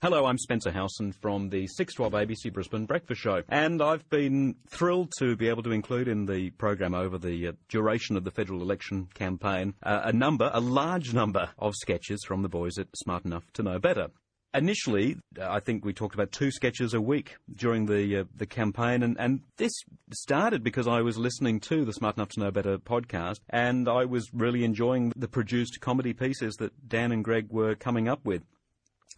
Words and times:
Hello, 0.00 0.24
I'm 0.24 0.38
Spencer 0.38 0.70
Howson 0.70 1.12
from 1.12 1.50
the 1.50 1.66
612 1.66 2.12
ABC 2.12 2.52
Brisbane 2.52 2.86
Breakfast 2.86 3.20
Show, 3.20 3.42
and 3.50 3.82
I've 3.82 4.08
been 4.08 4.54
thrilled 4.68 5.12
to 5.18 5.36
be 5.36 5.48
able 5.48 5.62
to 5.64 5.72
include 5.72 6.08
in 6.08 6.24
the 6.24 6.48
program 6.50 6.94
over 6.94 7.18
the 7.18 7.48
uh, 7.48 7.52
duration 7.68 8.16
of 8.16 8.24
the 8.24 8.30
federal 8.30 8.62
election 8.62 9.08
campaign 9.12 9.74
uh, 9.82 10.00
a 10.04 10.12
number, 10.12 10.50
a 10.54 10.60
large 10.60 11.12
number 11.12 11.50
of 11.58 11.74
sketches 11.74 12.24
from 12.24 12.40
the 12.40 12.48
boys 12.48 12.78
at 12.78 12.86
Smart 12.96 13.26
Enough 13.26 13.52
to 13.54 13.62
Know 13.62 13.78
Better. 13.78 14.08
Initially, 14.54 15.18
uh, 15.38 15.46
I 15.50 15.60
think 15.60 15.84
we 15.84 15.92
talked 15.92 16.14
about 16.14 16.32
two 16.32 16.50
sketches 16.50 16.94
a 16.94 17.00
week 17.00 17.36
during 17.54 17.84
the 17.84 18.20
uh, 18.20 18.24
the 18.34 18.46
campaign, 18.46 19.02
and, 19.02 19.14
and 19.20 19.40
this 19.58 19.72
started 20.10 20.64
because 20.64 20.88
I 20.88 21.02
was 21.02 21.18
listening 21.18 21.60
to 21.60 21.84
the 21.84 21.92
Smart 21.92 22.16
Enough 22.16 22.30
to 22.30 22.40
Know 22.40 22.50
Better 22.50 22.78
podcast, 22.78 23.40
and 23.50 23.88
I 23.88 24.06
was 24.06 24.32
really 24.32 24.64
enjoying 24.64 25.12
the 25.14 25.28
produced 25.28 25.80
comedy 25.82 26.14
pieces 26.14 26.56
that 26.56 26.88
Dan 26.88 27.12
and 27.12 27.22
Greg 27.22 27.50
were 27.50 27.74
coming 27.74 28.08
up 28.08 28.24
with. 28.24 28.42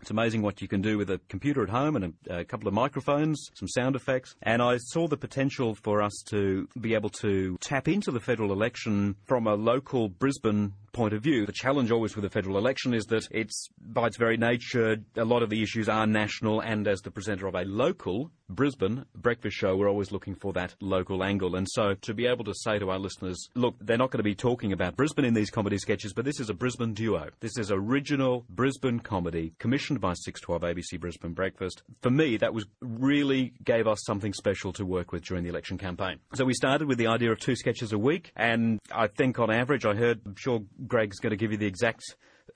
It's 0.01 0.11
amazing 0.11 0.43
what 0.43 0.63
you 0.63 0.69
can 0.69 0.81
do 0.81 0.97
with 0.97 1.11
a 1.11 1.21
computer 1.29 1.63
at 1.63 1.69
home 1.69 1.97
and 1.97 2.15
a, 2.29 2.39
a, 2.39 2.45
couple 2.45 2.69
of 2.69 2.75
microphones, 2.75 3.51
some 3.55 3.69
sound 3.69 3.97
effects. 3.97 4.35
And 4.43 4.63
I 4.63 4.79
saw 4.79 5.07
the 5.07 5.17
potential 5.17 5.75
for 5.75 6.01
us 6.01 6.23
to 6.29 6.69
be 6.81 6.95
able 6.95 7.11
to 7.21 7.59
tap 7.61 7.87
into 7.87 8.11
the 8.11 8.21
federal 8.21 8.53
election 8.53 9.17
from 9.27 9.47
a 9.47 9.55
local 9.55 10.09
Brisbane 10.09 10.73
point 10.93 11.15
of 11.15 11.23
view. 11.23 11.47
The 11.47 11.53
challenge 11.53 11.91
always 11.91 12.17
with 12.17 12.25
the 12.25 12.31
federal 12.31 12.59
election 12.59 12.95
is 12.95 13.05
that 13.07 13.29
it's, 13.31 13.69
by 13.81 14.07
its 14.07 14.17
very 14.17 14.37
nature, 14.37 14.97
a 15.17 15.25
lot 15.25 15.43
of 15.43 15.51
the 15.51 15.63
issues 15.63 15.89
are 15.89 16.07
national, 16.07 16.61
and 16.61 16.89
as 16.89 17.01
the 17.01 17.11
presenter 17.11 17.47
of 17.47 17.55
a 17.55 17.63
local 17.63 18.31
Brisbane 18.49 19.05
breakfast 19.15 19.57
show, 19.57 19.77
we're 19.77 19.89
always 19.89 20.11
looking 20.11 20.35
for 20.35 20.53
that 20.55 20.75
local 20.81 21.23
angle. 21.23 21.55
And 21.55 21.69
so 21.71 21.95
to 21.95 22.15
be 22.15 22.27
able 22.27 22.45
to 22.45 22.55
say 22.55 22.81
to 22.81 22.91
our 22.91 22.99
listeners, 22.99 23.49
look, 23.55 23.77
they're 23.81 23.97
not 23.97 24.11
going 24.11 24.19
to 24.19 24.25
be 24.25 24.35
talking 24.35 24.73
about 24.73 24.97
Brisbane 24.97 25.25
in 25.25 25.35
these 25.35 25.51
comedy 25.51 25.79
sketches, 25.79 26.13
but 26.13 26.25
this 26.25 26.41
is 26.41 26.51
a 26.51 26.55
Brisbane 26.55 26.93
duo. 26.93 27.29
This 27.39 27.57
is 27.57 27.71
original 27.71 28.45
Brisbane 28.49 28.99
comedy 29.01 29.53
commissioned 29.59 29.80
by 29.89 30.15
612 30.15 30.63
ABC 30.63 31.01
Brisbane 31.01 31.33
Breakfast. 31.33 31.83
For 32.03 32.11
me, 32.11 32.37
that 32.37 32.53
was 32.53 32.67
really 32.81 33.53
gave 33.65 33.87
us 33.87 34.01
something 34.05 34.33
special 34.33 34.73
to 34.75 34.85
work 34.85 35.13
with 35.13 35.25
during 35.25 35.45
the 35.45 35.51
election 35.51 35.79
campaign. 35.79 36.19
So 36.35 36.45
we 36.45 36.55
started 36.55 36.89
with 36.89 36.99
the 36.99 37.07
idea 37.07 37.33
of 37.33 37.39
two 37.39 37.57
sketches 37.57 37.93
a 37.93 37.99
week, 37.99 38.33
and 38.37 38.79
I 38.93 39.07
think 39.07 39.39
on 39.39 39.51
average, 39.51 39.85
I 39.85 39.95
heard, 39.95 40.21
I'm 40.27 40.37
sure 40.37 40.63
Greg's 40.87 41.19
going 41.19 41.31
to 41.31 41.37
give 41.37 41.53
you 41.53 41.59
the 41.59 41.67
exact 41.67 42.03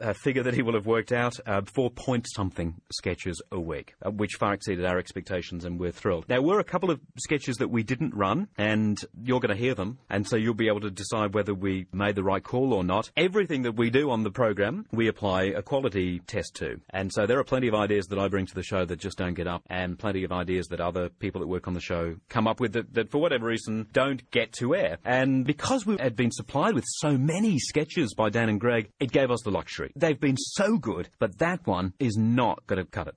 uh, 0.01 0.13
figure 0.13 0.43
that 0.43 0.55
he 0.55 0.63
will 0.63 0.75
have 0.75 0.87
worked 0.87 1.13
out, 1.13 1.35
uh, 1.47 1.63
four 1.63 1.91
point 1.91 2.27
something 2.35 2.75
sketches 2.93 3.41
a 3.53 3.61
week, 3.61 3.95
uh, 4.05 4.11
which 4.11 4.35
far 4.35 4.55
exceeded 4.55 4.85
our 4.85 4.99
expectations, 4.99 5.65
and 5.65 5.79
we're 5.79 5.93
thrilled. 5.93 6.25
There 6.29 6.43
were 6.43 6.61
a 6.61 6.65
couple 6.65 6.91
of 6.91 7.01
sketches 7.19 7.57
that 7.57 7.69
we 7.69 7.83
didn't 7.83 8.15
run, 8.15 8.49
and 8.57 8.99
you're 9.23 9.41
going 9.41 9.55
to 9.55 9.63
hear 9.63 9.75
them, 9.75 9.99
and 10.11 10.27
so 10.27 10.37
you'll 10.37 10.55
be 10.55 10.69
able 10.69 10.81
to 10.81 10.91
decide 10.91 11.35
whether 11.35 11.55
we 11.55 11.87
made 11.93 12.17
the 12.17 12.25
right 12.25 12.43
call 12.43 12.73
or 12.73 12.85
not. 12.85 13.11
Everything 13.17 13.63
that 13.63 13.77
we 13.77 13.91
do 13.91 14.11
on 14.11 14.23
the 14.23 14.31
program, 14.31 14.87
we 14.93 15.09
apply 15.09 15.45
a 15.45 15.63
quality 15.63 16.21
test 16.21 16.55
to, 16.57 16.81
and 16.91 17.13
so 17.13 17.27
there 17.27 17.39
are 17.39 17.45
plenty 17.45 17.69
of 17.69 17.75
ideas 17.75 18.07
that 18.07 18.19
I 18.19 18.29
bring 18.29 18.47
to 18.47 18.55
the 18.55 18.63
show 18.63 18.85
that 18.85 18.99
just 18.99 19.19
don't 19.19 19.35
get 19.35 19.47
up, 19.47 19.63
and 19.69 19.99
plenty 19.99 20.25
of 20.25 20.33
ideas 20.33 20.69
that 20.69 20.81
other 20.81 21.09
people 21.09 21.41
that 21.41 21.49
work 21.49 21.69
on 21.69 21.75
the 21.75 21.81
show 21.81 22.17
come 22.29 22.47
up 22.47 22.61
with 22.61 22.73
that, 22.73 22.95
that 22.95 23.11
for 23.11 23.21
whatever 23.21 23.47
reason 23.47 23.87
don't 23.93 24.31
get 24.31 24.53
to 24.53 24.75
air. 24.75 24.99
And 25.05 25.45
because 25.45 25.87
we 25.87 25.97
had 25.99 26.17
been 26.17 26.31
supplied 26.31 26.75
with 26.75 26.85
so 26.87 27.17
many 27.17 27.59
sketches 27.59 28.15
by 28.15 28.31
Dan 28.31 28.49
and 28.49 28.61
Greg, 28.61 28.91
it 29.01 29.13
gave 29.13 29.31
us 29.31 29.41
the 29.43 29.51
luxury. 29.51 29.84
They've 29.97 30.19
been 30.19 30.37
so 30.37 30.79
good, 30.79 31.09
but 31.19 31.39
that 31.39 31.67
one 31.67 31.93
is 31.99 32.17
not 32.17 32.67
going 32.67 32.85
to 32.85 32.91
cut 32.91 33.09
it. 33.09 33.15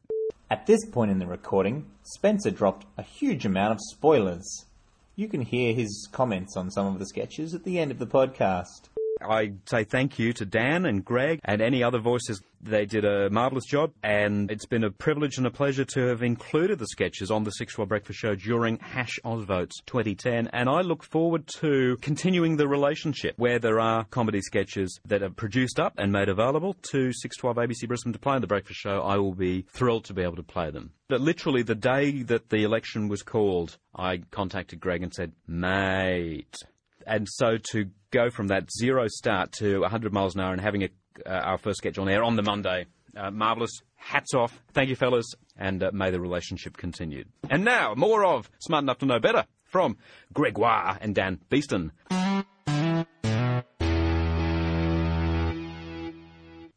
At 0.50 0.66
this 0.66 0.86
point 0.86 1.12
in 1.12 1.20
the 1.20 1.28
recording, 1.28 1.86
Spencer 2.04 2.52
dropped 2.52 2.86
a 2.98 3.04
huge 3.04 3.46
amount 3.46 3.74
of 3.74 3.80
spoilers. 3.82 4.66
You 5.16 5.28
can 5.28 5.42
hear 5.42 5.74
his 5.74 6.08
comments 6.12 6.56
on 6.56 6.72
some 6.72 6.88
of 6.88 7.00
the 7.00 7.06
sketches 7.06 7.54
at 7.54 7.64
the 7.64 7.80
end 7.80 7.92
of 7.92 8.00
the 8.00 8.08
podcast. 8.08 8.90
I 9.22 9.54
say 9.66 9.84
thank 9.84 10.20
you 10.20 10.34
to 10.34 10.46
Dan 10.46 10.86
and 10.86 11.04
Greg 11.04 11.40
and 11.44 11.62
any 11.62 11.84
other 11.84 12.00
voices. 12.00 12.42
They 12.60 12.86
did 12.86 13.06
a 13.06 13.30
marvellous 13.30 13.66
job, 13.66 13.94
and 14.02 14.50
it's 14.50 14.66
been 14.66 14.84
a 14.84 14.90
privilege 14.90 15.38
and 15.38 15.46
a 15.46 15.52
pleasure 15.52 15.86
to 15.86 16.08
have 16.08 16.24
included 16.24 16.80
the 16.80 16.88
sketches 16.88 17.30
on 17.30 17.44
the 17.44 17.52
Six 17.52 17.74
612 17.74 17.90
Breakfast 17.90 18.20
Show 18.20 18.36
during 18.36 18.80
Hash 18.80 19.20
ausvotes 19.24 19.74
2010. 19.86 20.48
And 20.54 20.68
I 20.68 20.82
look 20.82 21.04
forward 21.04 21.48
to 21.60 21.98
continuing 22.02 22.58
the 22.58 22.68
relationship 22.68 23.36
where 23.38 23.60
there 23.60 23.80
are 23.80 24.06
comedy 24.06 24.42
sketches 24.42 25.00
that 25.06 25.22
are 25.22 25.30
produced 25.30 25.80
up 25.80 25.94
and 25.98 26.12
made 26.12 26.30
available 26.30 26.76
to 26.92 27.14
612 27.14 27.56
ABC 27.58 27.88
Brisbane 27.88 28.14
to 28.14 28.20
play 28.20 28.36
on 28.36 28.42
the 28.42 28.48
Breakfast 28.48 28.80
Show. 28.80 29.02
I 29.02 29.18
will 29.18 29.36
be 29.36 29.66
thrilled 29.70 30.06
to 30.06 30.14
be 30.14 30.24
able 30.24 30.38
to 30.38 30.44
play 30.44 30.72
them. 30.72 30.92
But 31.10 31.22
literally, 31.22 31.62
the 31.62 31.76
day 31.76 32.24
that 32.24 32.50
the 32.50 32.64
election 32.64 33.08
was 33.08 33.22
called, 33.22 33.78
I 33.96 34.24
contacted 34.32 34.80
Greg 34.80 35.04
and 35.04 35.14
said, 35.14 35.32
mate, 35.48 36.58
and 37.08 37.28
so 37.28 37.58
to 37.72 37.86
go 38.12 38.30
from 38.30 38.48
that 38.48 38.70
zero 38.72 39.08
start 39.08 39.54
to 39.54 39.80
100 39.80 40.14
miles 40.14 40.36
an 40.36 40.42
hour 40.42 40.52
and 40.52 40.62
having 40.62 40.84
a, 40.84 40.90
uh, 41.26 41.30
our 41.30 41.58
first 41.58 41.78
sketch 41.78 41.98
on 41.98 42.10
air 42.10 42.24
on 42.24 42.36
the 42.36 42.44
Monday, 42.44 42.86
uh, 43.16 43.32
marvellous. 43.32 43.72
Hats 43.96 44.34
off. 44.36 44.62
Thank 44.74 44.90
you, 44.90 44.96
fellas, 44.96 45.26
and 45.58 45.82
uh, 45.82 45.90
may 45.92 46.12
the 46.12 46.20
relationship 46.22 46.78
continue. 46.78 47.26
And 47.50 47.66
now, 47.66 47.96
more 47.96 48.24
of 48.24 48.50
Smart 48.60 48.84
Enough 48.84 49.00
to 49.00 49.06
Know 49.08 49.20
Better 49.20 49.46
from 49.64 49.98
Gregoire 50.34 51.00
and 51.02 51.16
Dan 51.16 51.40
Beeston. 51.50 51.92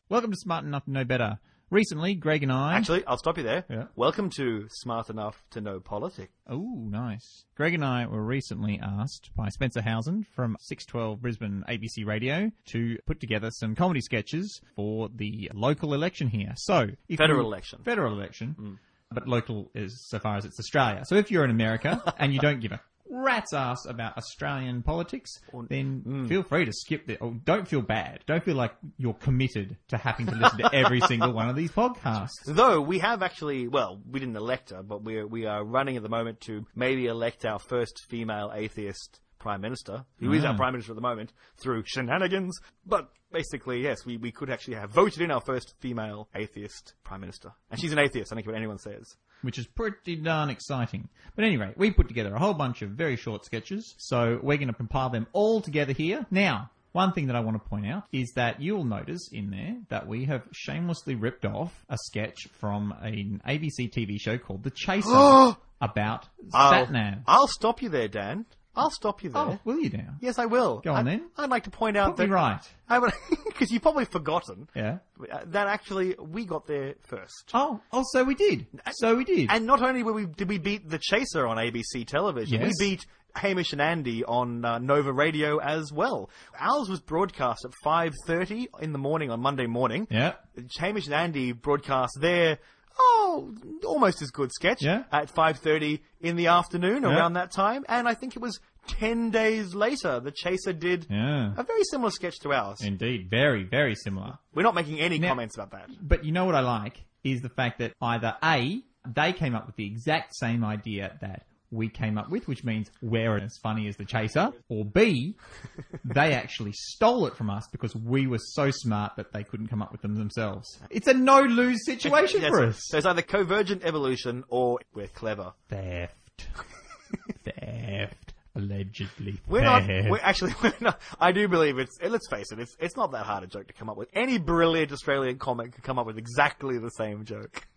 Welcome 0.09 0.33
to 0.33 0.37
Smart 0.37 0.65
Enough 0.65 0.87
to 0.87 0.91
Know 0.91 1.05
Better. 1.05 1.39
Recently, 1.71 2.17
Greg 2.17 2.43
and 2.43 2.51
I. 2.51 2.75
Actually, 2.75 3.07
I'll 3.07 3.17
stop 3.17 3.39
you 3.39 3.45
there. 3.45 3.65
Yeah. 3.71 3.85
Welcome 3.95 4.29
to 4.31 4.67
Smart 4.71 5.09
Enough 5.09 5.41
to 5.51 5.61
Know 5.61 5.79
Politics. 5.79 6.33
Oh, 6.49 6.85
nice. 6.89 7.45
Greg 7.55 7.75
and 7.75 7.85
I 7.85 8.07
were 8.07 8.25
recently 8.25 8.81
asked 8.83 9.31
by 9.37 9.51
Spencer 9.51 9.81
Howson 9.81 10.27
from 10.35 10.57
612 10.59 11.23
Brisbane 11.23 11.63
ABC 11.69 12.05
Radio 12.05 12.51
to 12.67 12.99
put 13.07 13.21
together 13.21 13.53
some 13.53 13.77
comedy 13.77 14.01
sketches 14.01 14.61
for 14.75 15.11
the 15.15 15.49
local 15.55 15.95
election 15.95 16.27
here. 16.27 16.55
So, 16.57 16.89
if 17.09 17.19
Federal 17.19 17.47
election. 17.47 17.83
Federal 17.85 18.15
election. 18.15 18.57
Mm. 18.59 18.79
But 19.13 19.29
local 19.29 19.71
is 19.73 20.01
so 20.01 20.19
far 20.19 20.39
as 20.39 20.45
it's 20.45 20.59
Australia. 20.59 21.05
So 21.05 21.15
if 21.15 21.31
you're 21.31 21.45
in 21.45 21.51
America 21.53 22.03
and 22.19 22.35
you 22.35 22.41
don't 22.41 22.59
give 22.59 22.73
a 22.73 22.81
rat's 23.11 23.53
ass 23.53 23.85
about 23.87 24.17
Australian 24.17 24.83
politics, 24.83 25.31
then 25.69 26.27
feel 26.29 26.43
free 26.43 26.65
to 26.65 26.73
skip 26.73 27.07
the. 27.07 27.19
Oh, 27.21 27.33
don't 27.45 27.67
feel 27.69 27.83
bad. 27.83 28.21
Don't 28.27 28.43
feel 28.45 28.57
like 28.57 28.75
you're 28.97 29.15
committed 29.15 29.77
to 29.89 29.97
having 29.99 30.27
to 30.27 30.35
listen 30.35 30.59
to 30.61 30.71
every 30.75 31.01
single 31.03 31.33
one 31.33 31.49
of 31.49 31.57
these 31.57 31.71
podcasts. 31.73 32.31
Though 32.47 32.81
we 32.81 32.99
have 33.01 33.23
actually, 33.23 33.69
well, 33.69 34.01
we 34.09 34.21
didn't 34.21 34.37
elect 34.37 34.71
her, 34.71 34.83
but 34.83 35.03
we're, 35.03 35.27
we 35.27 35.47
are 35.47 35.65
running 35.65 35.97
at 35.97 36.03
the 36.03 36.09
moment 36.09 36.41
to 36.43 36.65
maybe 36.75 37.07
elect 37.07 37.45
our 37.45 37.59
first 37.59 38.03
female 38.09 38.53
atheist 38.55 39.21
prime 39.39 39.61
minister, 39.63 40.05
who 40.19 40.33
is 40.35 40.45
our 40.45 40.53
Ah. 40.53 40.57
prime 40.57 40.73
minister 40.73 40.93
at 40.93 40.97
the 40.97 41.01
moment, 41.03 41.33
through 41.63 41.83
shenanigans. 41.87 42.59
But 42.85 43.09
basically, 43.33 43.83
yes, 43.83 44.05
we, 44.05 44.19
we 44.19 44.31
could 44.33 44.51
actually 44.51 44.75
have 44.75 44.91
voted 44.91 45.23
in 45.23 45.31
our 45.31 45.41
first 45.41 45.75
female 45.81 46.29
atheist 46.35 46.93
prime 47.05 47.21
minister. 47.23 47.51
And 47.71 47.81
she's 47.81 47.93
an 47.93 47.99
atheist, 47.99 48.31
I 48.33 48.35
don't 48.35 48.45
care 48.45 48.53
what 48.53 48.59
anyone 48.59 48.79
says. 48.79 49.17
Which 49.43 49.59
is 49.59 49.67
pretty 49.67 50.17
darn 50.17 50.51
exciting. 50.51 51.09
But 51.35 51.45
anyway, 51.45 51.73
we 51.77 51.91
put 51.91 52.09
together 52.09 52.35
a 52.35 52.39
whole 52.39 52.55
bunch 52.55 52.83
of 52.83 52.91
very 52.91 53.17
short 53.17 53.45
sketches, 53.45 53.95
so 53.99 54.39
we're 54.43 54.59
going 54.59 54.69
to 54.69 54.75
compile 54.75 55.11
them 55.11 55.27
all 55.33 55.61
together 55.61 55.93
here. 55.93 56.27
Now, 56.31 56.71
one 56.93 57.13
thing 57.13 57.29
that 57.29 57.37
I 57.37 57.41
want 57.41 57.63
to 57.63 57.69
point 57.69 57.87
out 57.87 58.05
is 58.13 58.33
that 58.35 58.61
you'll 58.61 58.85
notice 58.85 59.29
in 59.33 59.51
there 59.51 59.77
that 59.91 60.09
we 60.09 60.25
have 60.25 60.43
shamelessly 60.53 61.15
ripped 61.15 61.45
off 61.45 61.85
a 61.89 61.97
sketch 62.07 62.49
from 62.59 62.93
an 63.01 63.41
ABC 63.47 63.93
TV 63.93 64.21
show 64.21 64.39
called 64.39 64.65
The 64.65 64.71
Chaser 64.71 65.09
about 65.81 66.29
I'll, 66.53 66.87
Satnav. 66.87 67.23
I'll 67.27 67.49
stop 67.49 67.81
you 67.81 67.89
there, 67.89 68.09
Dan. 68.09 68.45
I'll 68.77 68.91
stop 68.91 69.23
you 69.25 69.31
there. 69.31 69.43
Oh, 69.43 69.59
will 69.65 69.79
you 69.81 69.91
now? 69.91 70.15
Yes, 70.21 70.39
I 70.39 70.47
will. 70.47 70.81
Go 70.81 70.93
on 70.93 71.07
I, 71.09 71.11
then. 71.11 71.31
I'd 71.37 71.51
like 71.51 71.65
to 71.65 71.71
point 71.71 71.97
out 71.97 72.17
Put 72.17 72.21
me 72.21 72.27
that 72.29 72.33
right. 72.35 72.61
I 72.89 72.99
would, 73.01 73.13
because 73.47 73.71
you've 73.71 73.83
probably 73.83 74.05
forgotten 74.05 74.69
Yeah. 74.75 74.99
uh, 75.31 75.41
that 75.47 75.67
actually 75.67 76.15
we 76.19 76.45
got 76.45 76.67
there 76.67 76.95
first. 77.03 77.51
Oh, 77.53 77.81
oh, 77.93 78.05
so 78.13 78.23
we 78.25 78.35
did. 78.35 78.67
So 78.93 79.17
we 79.17 79.25
did. 79.25 79.49
And 79.51 79.67
not 79.67 79.83
only 79.83 80.03
were 80.03 80.13
we, 80.13 80.27
did 80.27 80.49
we 80.49 80.59
beat 80.59 80.89
The 80.89 80.99
Chaser 80.99 81.47
on 81.47 81.57
ABC 81.57 82.07
television, 82.07 82.61
Yes. 82.61 82.75
we 82.79 82.91
beat 82.91 83.07
Hamish 83.37 83.73
and 83.73 83.81
Andy 83.81 84.25
on 84.25 84.65
uh, 84.65 84.79
Nova 84.79 85.13
Radio 85.13 85.59
as 85.59 85.93
well. 85.93 86.31
Ours 86.59 86.89
was 86.89 87.01
broadcast 87.01 87.65
at 87.65 87.73
5.30 87.85 88.67
in 88.81 88.93
the 88.93 88.99
morning 88.99 89.31
on 89.31 89.41
Monday 89.41 89.67
morning. 89.67 90.07
yeah. 90.11 90.35
Hamish 90.79 91.07
and 91.07 91.15
Andy 91.15 91.53
broadcast 91.53 92.13
their, 92.21 92.59
oh, 92.99 93.55
almost 93.87 94.23
as 94.23 94.31
good 94.31 94.51
sketch 94.53 94.83
Yeah. 94.83 95.05
at 95.13 95.29
5.30 95.35 96.01
in 96.21 96.37
the 96.37 96.49
afternoon 96.49 97.03
Yeah. 97.03 97.11
around 97.17 97.35
that 97.35 97.51
time. 97.51 97.85
And 97.89 98.09
I 98.09 98.15
think 98.15 98.37
it 98.37 98.41
was 98.43 98.59
10 98.87 99.31
days 99.31 99.75
later, 99.75 100.21
The 100.21 100.33
Chaser 100.33 100.73
did 100.73 101.07
Yeah. 101.11 101.53
a 101.57 101.63
very 101.63 101.85
similar 101.85 102.11
sketch 102.11 102.39
to 102.41 102.53
ours. 102.53 102.79
Indeed. 102.83 103.29
Very, 103.31 103.65
very 103.65 103.95
similar. 103.95 104.39
We're 104.55 104.63
not 104.63 104.75
making 104.75 105.01
any 105.01 105.19
Now- 105.19 105.29
comments 105.29 105.57
about 105.57 105.71
that. 105.73 105.89
But 106.01 106.25
you 106.25 106.33
know 106.33 106.45
what 106.45 106.55
I 106.55 106.61
like 106.61 107.05
is 107.25 107.41
the 107.43 107.49
fact 107.51 107.79
that 107.79 107.93
either 108.01 108.37
A, 108.43 108.83
they 109.07 109.33
came 109.33 109.55
up 109.55 109.67
with 109.67 109.77
the 109.77 109.87
exact 109.87 110.35
same 110.37 110.65
idea 110.65 111.17
that 111.21 111.45
we 111.71 111.89
came 111.89 112.19
up 112.19 112.31
with, 112.31 112.49
which 112.49 112.65
means 112.65 112.91
we're 113.01 113.39
as 113.39 113.57
funny 113.63 113.89
as 113.89 113.97
the 113.97 114.05
chaser, 114.05 114.53
or 114.69 114.85
B, 114.85 115.37
they 116.05 116.33
actually 116.35 116.73
stole 116.73 117.27
it 117.27 117.37
from 117.37 117.51
us 117.51 117.69
because 117.71 117.95
we 117.95 118.27
were 118.27 118.39
so 118.39 118.71
smart 118.71 119.13
that 119.17 119.33
they 119.33 119.45
couldn't 119.45 119.69
come 119.69 119.83
up 119.83 119.93
with 119.93 120.03
them 120.03 120.17
themselves. 120.17 120.81
It's 120.91 121.07
a 121.07 121.15
no-lose 121.15 121.85
situation 121.85 122.43
Yes, 122.43 122.51
for 122.51 122.65
us. 122.65 122.81
So 122.89 122.99
it's 122.99 123.07
either 123.07 123.23
convergent 123.23 123.85
evolution 123.85 124.45
or 124.49 124.79
we're 124.95 125.09
clever. 125.09 125.53
Theft. 125.69 126.15
Theft. 127.45 128.35
Allegedly. 128.57 129.41
We're 129.47 129.63
not. 129.63 129.87
We're 129.87 130.19
actually. 130.21 130.55
We're 130.63 130.73
not, 130.81 131.01
I 131.21 131.31
do 131.31 131.47
believe 131.47 131.79
it's. 131.79 131.97
Let's 132.03 132.29
face 132.29 132.51
it. 132.51 132.59
It's. 132.59 132.77
It's 132.81 132.97
not 132.97 133.13
that 133.13 133.25
hard 133.25 133.45
a 133.45 133.47
joke 133.47 133.69
to 133.69 133.73
come 133.73 133.89
up 133.89 133.97
with. 133.97 134.09
Any 134.13 134.39
brilliant 134.39 134.91
Australian 134.91 135.39
comic 135.39 135.73
could 135.73 135.85
come 135.85 136.01
up 136.01 136.07
with 136.07 136.19
exactly 136.19 136.77
the 136.77 136.91
same 136.91 137.25
joke. 137.25 137.69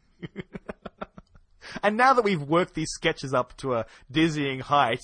And 1.82 1.98
now 1.98 2.14
that 2.14 2.24
we've 2.24 2.42
worked 2.42 2.74
these 2.74 2.92
sketches 2.92 3.34
up 3.34 3.56
to 3.58 3.74
a 3.74 3.86
dizzying 4.12 4.60
height, 4.60 5.02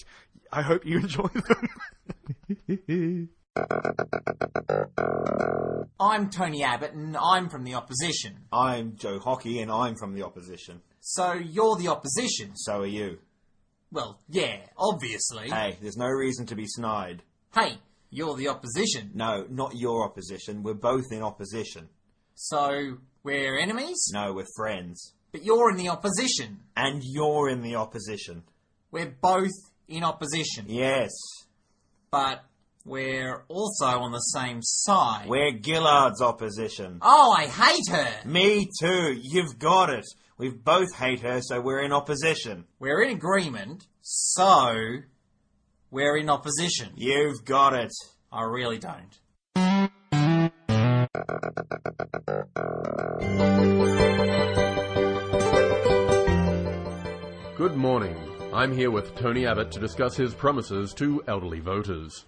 I 0.51 0.61
hope 0.61 0.85
you 0.85 0.97
enjoy 1.01 1.27
them. 1.27 1.69
I'm 5.99 6.29
Tony 6.29 6.63
Abbott 6.63 6.93
and 6.93 7.17
I'm 7.17 7.49
from 7.49 7.63
the 7.63 7.75
opposition. 7.75 8.37
I'm 8.51 8.95
Joe 8.95 9.19
Hockey 9.19 9.61
and 9.61 9.71
I'm 9.71 9.95
from 9.95 10.13
the 10.13 10.23
opposition. 10.23 10.81
So 11.01 11.33
you're 11.33 11.75
the 11.77 11.87
opposition? 11.89 12.55
So 12.55 12.81
are 12.81 12.85
you. 12.85 13.19
Well, 13.91 14.19
yeah, 14.29 14.57
obviously. 14.77 15.49
Hey, 15.49 15.77
there's 15.81 15.97
no 15.97 16.07
reason 16.07 16.45
to 16.47 16.55
be 16.55 16.65
snide. 16.67 17.23
Hey, 17.53 17.79
you're 18.11 18.35
the 18.35 18.47
opposition. 18.47 19.11
No, 19.13 19.45
not 19.49 19.75
your 19.75 20.03
opposition. 20.03 20.63
We're 20.63 20.73
both 20.75 21.11
in 21.11 21.23
opposition. 21.23 21.89
So 22.35 22.97
we're 23.23 23.59
enemies? 23.59 24.11
No, 24.13 24.33
we're 24.33 24.45
friends. 24.55 25.13
But 25.31 25.45
you're 25.45 25.69
in 25.69 25.77
the 25.77 25.89
opposition. 25.89 26.59
And 26.75 27.01
you're 27.03 27.49
in 27.49 27.61
the 27.61 27.75
opposition. 27.75 28.43
We're 28.91 29.13
both 29.21 29.51
in 29.87 30.03
opposition. 30.03 30.65
Yes. 30.67 31.11
But 32.11 32.43
we're 32.85 33.43
also 33.47 33.85
on 33.85 34.11
the 34.11 34.19
same 34.19 34.59
side. 34.63 35.27
We're 35.27 35.51
Gillard's 35.51 36.21
opposition. 36.21 36.99
Oh, 37.01 37.35
I 37.37 37.45
hate 37.45 37.89
her! 37.91 38.27
Me 38.27 38.67
too. 38.79 39.15
You've 39.21 39.59
got 39.59 39.91
it. 39.91 40.05
We 40.37 40.49
both 40.49 40.95
hate 40.95 41.19
her, 41.19 41.41
so 41.41 41.61
we're 41.61 41.81
in 41.81 41.91
opposition. 41.91 42.65
We're 42.79 43.03
in 43.03 43.15
agreement, 43.15 43.85
so 44.01 44.73
we're 45.91 46.17
in 46.17 46.29
opposition. 46.29 46.93
You've 46.95 47.45
got 47.45 47.73
it. 47.73 47.91
I 48.31 48.43
really 48.43 48.79
don't. 48.79 49.19
Good 57.59 57.75
morning. 57.75 58.15
I'm 58.53 58.71
here 58.71 58.89
with 58.89 59.15
Tony 59.15 59.45
Abbott 59.45 59.69
to 59.71 59.81
discuss 59.81 60.15
his 60.15 60.33
promises 60.33 60.93
to 60.93 61.21
elderly 61.27 61.59
voters. 61.59 62.23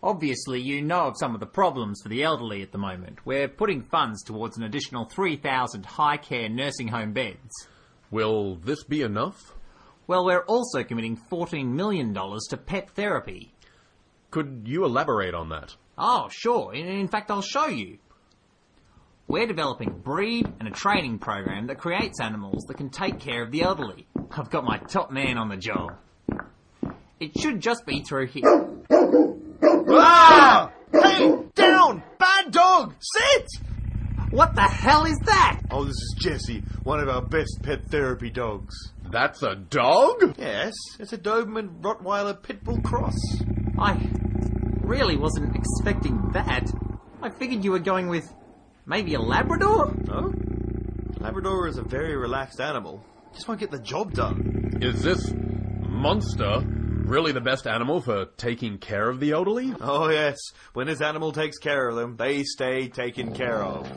Obviously, 0.00 0.60
you 0.60 0.80
know 0.80 1.08
of 1.08 1.16
some 1.18 1.34
of 1.34 1.40
the 1.40 1.46
problems 1.46 2.00
for 2.00 2.08
the 2.08 2.22
elderly 2.22 2.62
at 2.62 2.70
the 2.70 2.78
moment. 2.78 3.26
We're 3.26 3.48
putting 3.48 3.82
funds 3.82 4.22
towards 4.22 4.56
an 4.56 4.62
additional 4.62 5.06
3,000 5.06 5.84
high 5.84 6.18
care 6.18 6.48
nursing 6.48 6.86
home 6.86 7.12
beds. 7.12 7.50
Will 8.12 8.54
this 8.54 8.84
be 8.84 9.02
enough? 9.02 9.56
Well, 10.06 10.24
we're 10.24 10.44
also 10.44 10.84
committing 10.84 11.16
$14 11.16 11.66
million 11.66 12.14
to 12.14 12.56
pet 12.56 12.90
therapy. 12.90 13.52
Could 14.30 14.62
you 14.66 14.84
elaborate 14.84 15.34
on 15.34 15.48
that? 15.48 15.74
Oh, 15.98 16.28
sure. 16.30 16.72
In, 16.72 16.86
in 16.86 17.08
fact, 17.08 17.32
I'll 17.32 17.42
show 17.42 17.66
you. 17.66 17.98
We're 19.30 19.46
developing 19.46 19.90
a 19.90 19.92
breed 19.92 20.52
and 20.58 20.66
a 20.66 20.72
training 20.72 21.20
program 21.20 21.68
that 21.68 21.78
creates 21.78 22.18
animals 22.18 22.64
that 22.64 22.76
can 22.76 22.90
take 22.90 23.20
care 23.20 23.44
of 23.44 23.52
the 23.52 23.62
elderly. 23.62 24.08
I've 24.36 24.50
got 24.50 24.64
my 24.64 24.78
top 24.78 25.12
man 25.12 25.38
on 25.38 25.48
the 25.48 25.56
job. 25.56 25.98
It 27.20 27.38
should 27.38 27.60
just 27.60 27.86
be 27.86 28.02
through 28.02 28.26
here. 28.26 28.42
ah! 29.88 30.72
Hey, 30.92 31.44
down! 31.54 32.02
Bad 32.18 32.50
dog! 32.50 32.94
Sit! 32.98 33.46
What 34.30 34.56
the 34.56 34.62
hell 34.62 35.04
is 35.04 35.18
that? 35.26 35.60
Oh, 35.70 35.84
this 35.84 35.94
is 35.94 36.16
Jesse, 36.18 36.64
one 36.82 36.98
of 36.98 37.08
our 37.08 37.22
best 37.22 37.60
pet 37.62 37.86
therapy 37.88 38.30
dogs. 38.30 38.74
That's 39.12 39.44
a 39.44 39.54
dog? 39.54 40.34
Yes, 40.38 40.74
it's 40.98 41.12
a 41.12 41.18
Doberman 41.18 41.82
Rottweiler 41.82 42.36
Pitbull 42.36 42.82
cross. 42.82 43.14
I 43.78 43.96
really 44.82 45.16
wasn't 45.16 45.54
expecting 45.54 46.32
that. 46.32 46.68
I 47.22 47.30
figured 47.30 47.62
you 47.62 47.70
were 47.70 47.78
going 47.78 48.08
with 48.08 48.28
maybe 48.90 49.14
a 49.14 49.20
Labrador? 49.20 49.94
No? 50.04 50.34
Labrador 51.20 51.68
is 51.68 51.78
a 51.78 51.82
very 51.82 52.16
relaxed 52.16 52.60
animal. 52.60 53.02
Just 53.32 53.46
won't 53.46 53.60
get 53.60 53.70
the 53.70 53.78
job 53.78 54.12
done. 54.12 54.78
Is 54.82 55.02
this 55.02 55.32
monster 55.80 56.60
really 56.66 57.30
the 57.30 57.40
best 57.40 57.68
animal 57.68 58.00
for 58.00 58.26
taking 58.36 58.78
care 58.78 59.08
of 59.08 59.20
the 59.20 59.30
elderly? 59.30 59.72
Oh, 59.80 60.10
yes. 60.10 60.38
When 60.72 60.88
this 60.88 61.00
animal 61.00 61.30
takes 61.30 61.58
care 61.58 61.88
of 61.88 61.94
them, 61.94 62.16
they 62.16 62.42
stay 62.42 62.88
taken 62.88 63.32
care 63.32 63.62
of. 63.62 63.88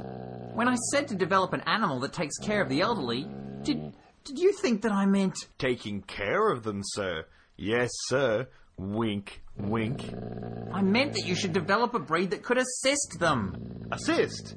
When 0.53 0.67
I 0.67 0.75
said 0.91 1.07
to 1.07 1.15
develop 1.15 1.53
an 1.53 1.61
animal 1.61 1.99
that 2.01 2.13
takes 2.13 2.37
care 2.37 2.61
of 2.61 2.69
the 2.69 2.81
elderly, 2.81 3.27
did 3.63 3.95
did 4.23 4.37
you 4.37 4.53
think 4.53 4.83
that 4.83 4.91
I 4.91 5.07
meant 5.07 5.35
Taking 5.57 6.01
care 6.03 6.51
of 6.51 6.63
them, 6.63 6.81
sir. 6.83 7.25
Yes, 7.57 7.89
sir. 8.05 8.47
Wink, 8.77 9.41
wink. 9.57 10.03
I 10.71 10.81
meant 10.81 11.13
that 11.13 11.25
you 11.25 11.35
should 11.35 11.53
develop 11.53 11.93
a 11.95 11.99
breed 11.99 12.31
that 12.31 12.43
could 12.43 12.57
assist 12.57 13.17
them. 13.19 13.87
Assist? 13.91 14.55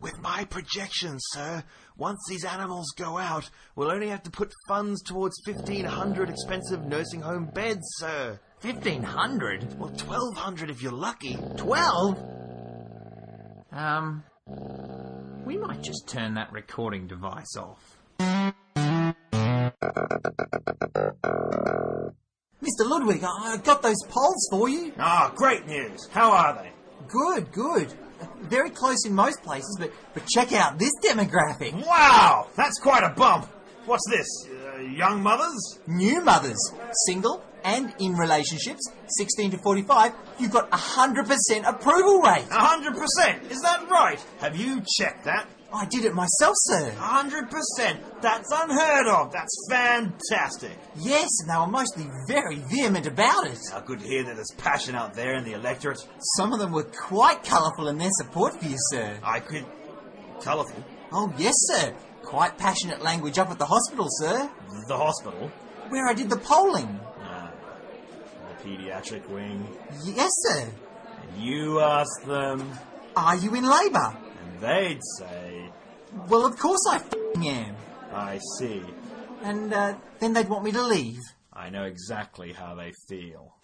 With 0.00 0.18
my 0.22 0.44
projections, 0.46 1.22
sir, 1.32 1.62
once 1.98 2.20
these 2.28 2.44
animals 2.46 2.90
go 2.96 3.18
out, 3.18 3.50
we'll 3.76 3.90
only 3.92 4.08
have 4.08 4.22
to 4.22 4.30
put 4.30 4.50
funds 4.66 5.02
towards 5.02 5.36
1,500 5.44 6.30
expensive 6.30 6.86
nursing 6.86 7.20
home 7.20 7.50
beds, 7.52 7.86
sir. 7.98 8.40
Fifteen 8.60 9.02
hundred? 9.02 9.78
Well, 9.78 9.90
1,200 9.90 10.70
if 10.70 10.82
you're 10.82 10.92
lucky. 10.92 11.36
Twelve? 11.56 12.18
Um, 13.72 14.22
we 15.44 15.56
might 15.56 15.82
just 15.82 16.08
turn 16.08 16.34
that 16.34 16.52
recording 16.52 17.06
device 17.06 17.56
off. 17.58 17.96
Mr. 22.62 22.84
Ludwig, 22.84 23.22
I 23.24 23.28
I 23.52 23.56
got 23.58 23.82
those 23.82 24.02
polls 24.08 24.48
for 24.50 24.68
you. 24.68 24.92
Ah, 24.98 25.32
great 25.34 25.66
news. 25.66 26.08
How 26.10 26.30
are 26.32 26.62
they? 26.62 26.70
Good, 27.08 27.52
good. 27.52 27.92
Very 28.42 28.70
close 28.70 29.04
in 29.06 29.14
most 29.14 29.42
places, 29.42 29.76
but, 29.78 29.92
but 30.14 30.26
check 30.26 30.52
out 30.52 30.78
this 30.78 30.92
demographic. 31.04 31.72
Wow, 31.86 32.48
that's 32.56 32.78
quite 32.80 33.02
a 33.02 33.10
bump. 33.10 33.46
What's 33.86 34.08
this? 34.10 34.26
Uh, 34.48 34.80
young 34.80 35.22
mothers? 35.22 35.78
New 35.86 36.20
mothers, 36.22 36.72
single 37.06 37.42
and 37.64 37.92
in 37.98 38.14
relationships, 38.14 38.90
16 39.18 39.52
to 39.52 39.58
45, 39.58 40.12
you've 40.38 40.50
got 40.50 40.68
a 40.68 40.76
100% 40.76 41.68
approval 41.68 42.20
rate. 42.20 42.46
Hundred 42.50 42.94
percent. 42.94 43.50
Is 43.50 43.60
that 43.62 43.88
right? 43.90 44.24
Have 44.40 44.56
you 44.56 44.82
checked 44.98 45.24
that? 45.24 45.46
I 45.72 45.86
did 45.86 46.04
it 46.04 46.14
myself, 46.14 46.54
sir. 46.56 46.88
A 46.88 46.92
hundred 47.00 47.48
percent. 47.50 48.00
That's 48.20 48.50
unheard 48.52 49.06
of. 49.06 49.32
That's 49.32 49.54
fantastic. 49.70 50.72
Yes, 50.96 51.28
and 51.40 51.50
they 51.50 51.56
were 51.56 51.66
mostly 51.68 52.06
very 52.26 52.56
vehement 52.70 53.06
about 53.06 53.46
it. 53.46 53.58
Now, 53.70 53.80
good 53.80 54.00
to 54.00 54.06
hear 54.06 54.24
that 54.24 54.34
there's 54.34 54.50
passion 54.58 54.94
out 54.96 55.14
there 55.14 55.34
in 55.36 55.44
the 55.44 55.52
electorate. 55.52 55.98
Some 56.36 56.52
of 56.52 56.58
them 56.58 56.72
were 56.72 56.82
quite 56.84 57.44
colourful 57.44 57.88
in 57.88 57.98
their 57.98 58.10
support 58.12 58.60
for 58.60 58.68
you, 58.68 58.76
sir. 58.90 59.18
I 59.22 59.38
could. 59.40 59.64
Colourful. 60.42 60.82
Oh, 61.12 61.32
yes, 61.38 61.54
sir. 61.56 61.94
Quite 62.24 62.58
passionate 62.58 63.02
language 63.02 63.38
up 63.38 63.50
at 63.50 63.58
the 63.58 63.66
hospital, 63.66 64.06
sir, 64.08 64.50
The 64.88 64.96
hospital. 64.96 65.50
where 65.88 66.06
I 66.08 66.14
did 66.14 66.30
the 66.30 66.36
polling. 66.38 66.98
Ah, 67.22 67.50
the 68.48 68.68
paediatric 68.68 69.28
wing. 69.28 69.66
Yes, 70.04 70.30
sir. 70.46 70.68
You 71.36 71.80
ask 71.80 72.24
them, 72.24 72.70
Are 73.16 73.36
you 73.36 73.54
in 73.54 73.64
labour? 73.64 74.16
and 74.42 74.60
they'd 74.60 75.00
say, 75.18 75.49
Well, 76.28 76.44
of 76.46 76.58
course 76.58 76.80
I 76.90 76.96
f***ing 76.96 77.48
am. 77.48 77.76
I 78.12 78.38
see. 78.58 78.82
And 79.42 79.72
uh, 79.72 79.94
then 80.18 80.32
they'd 80.32 80.48
want 80.48 80.64
me 80.64 80.72
to 80.72 80.82
leave. 80.82 81.20
I 81.52 81.70
know 81.70 81.84
exactly 81.84 82.52
how 82.52 82.74
they 82.74 82.92
feel. 83.08 83.54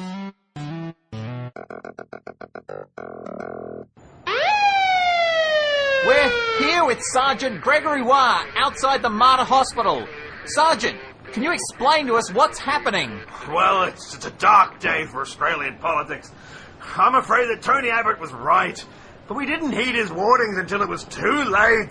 We're 6.06 6.58
here 6.58 6.84
with 6.84 7.00
Sergeant 7.12 7.60
Gregory 7.60 8.02
Waugh 8.02 8.44
outside 8.56 9.02
the 9.02 9.10
Mater 9.10 9.44
Hospital. 9.44 10.06
Sergeant, 10.44 10.98
can 11.32 11.42
you 11.42 11.52
explain 11.52 12.06
to 12.06 12.14
us 12.14 12.32
what's 12.32 12.58
happening? 12.60 13.20
Well, 13.48 13.84
it's, 13.84 14.14
it's 14.14 14.26
a 14.26 14.30
dark 14.32 14.78
day 14.78 15.06
for 15.06 15.20
Australian 15.22 15.78
politics. 15.78 16.30
I'm 16.96 17.16
afraid 17.16 17.48
that 17.48 17.62
Tony 17.62 17.90
Abbott 17.90 18.20
was 18.20 18.32
right. 18.32 18.82
But 19.26 19.36
we 19.36 19.46
didn't 19.46 19.72
heed 19.72 19.96
his 19.96 20.12
warnings 20.12 20.56
until 20.58 20.82
it 20.82 20.88
was 20.88 21.02
too 21.02 21.42
late. 21.44 21.90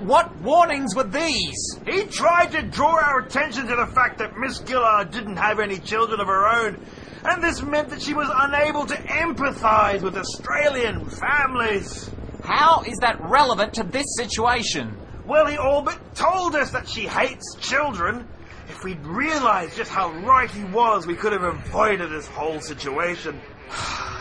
What 0.00 0.36
warnings 0.40 0.94
were 0.94 1.04
these? 1.04 1.78
He 1.86 2.04
tried 2.04 2.52
to 2.52 2.62
draw 2.62 2.96
our 2.96 3.20
attention 3.20 3.66
to 3.66 3.76
the 3.76 3.86
fact 3.86 4.18
that 4.18 4.36
Miss 4.36 4.62
Gillard 4.66 5.10
didn't 5.10 5.36
have 5.36 5.60
any 5.60 5.78
children 5.78 6.20
of 6.20 6.26
her 6.26 6.46
own. 6.46 6.84
And 7.24 7.42
this 7.42 7.62
meant 7.62 7.90
that 7.90 8.00
she 8.00 8.14
was 8.14 8.28
unable 8.32 8.86
to 8.86 8.94
empathise 8.94 10.02
with 10.02 10.16
Australian 10.16 11.04
families. 11.06 12.10
How 12.44 12.82
is 12.86 12.98
that 12.98 13.20
relevant 13.20 13.74
to 13.74 13.82
this 13.82 14.06
situation? 14.16 14.96
Well, 15.26 15.46
he 15.46 15.56
all 15.56 15.82
but 15.82 16.14
told 16.14 16.54
us 16.54 16.70
that 16.70 16.88
she 16.88 17.02
hates 17.02 17.56
children. 17.60 18.26
If 18.68 18.84
we'd 18.84 19.04
realised 19.04 19.76
just 19.76 19.90
how 19.90 20.10
right 20.20 20.50
he 20.50 20.64
was, 20.64 21.06
we 21.06 21.16
could 21.16 21.32
have 21.32 21.42
avoided 21.42 22.10
this 22.10 22.26
whole 22.28 22.60
situation. 22.60 23.40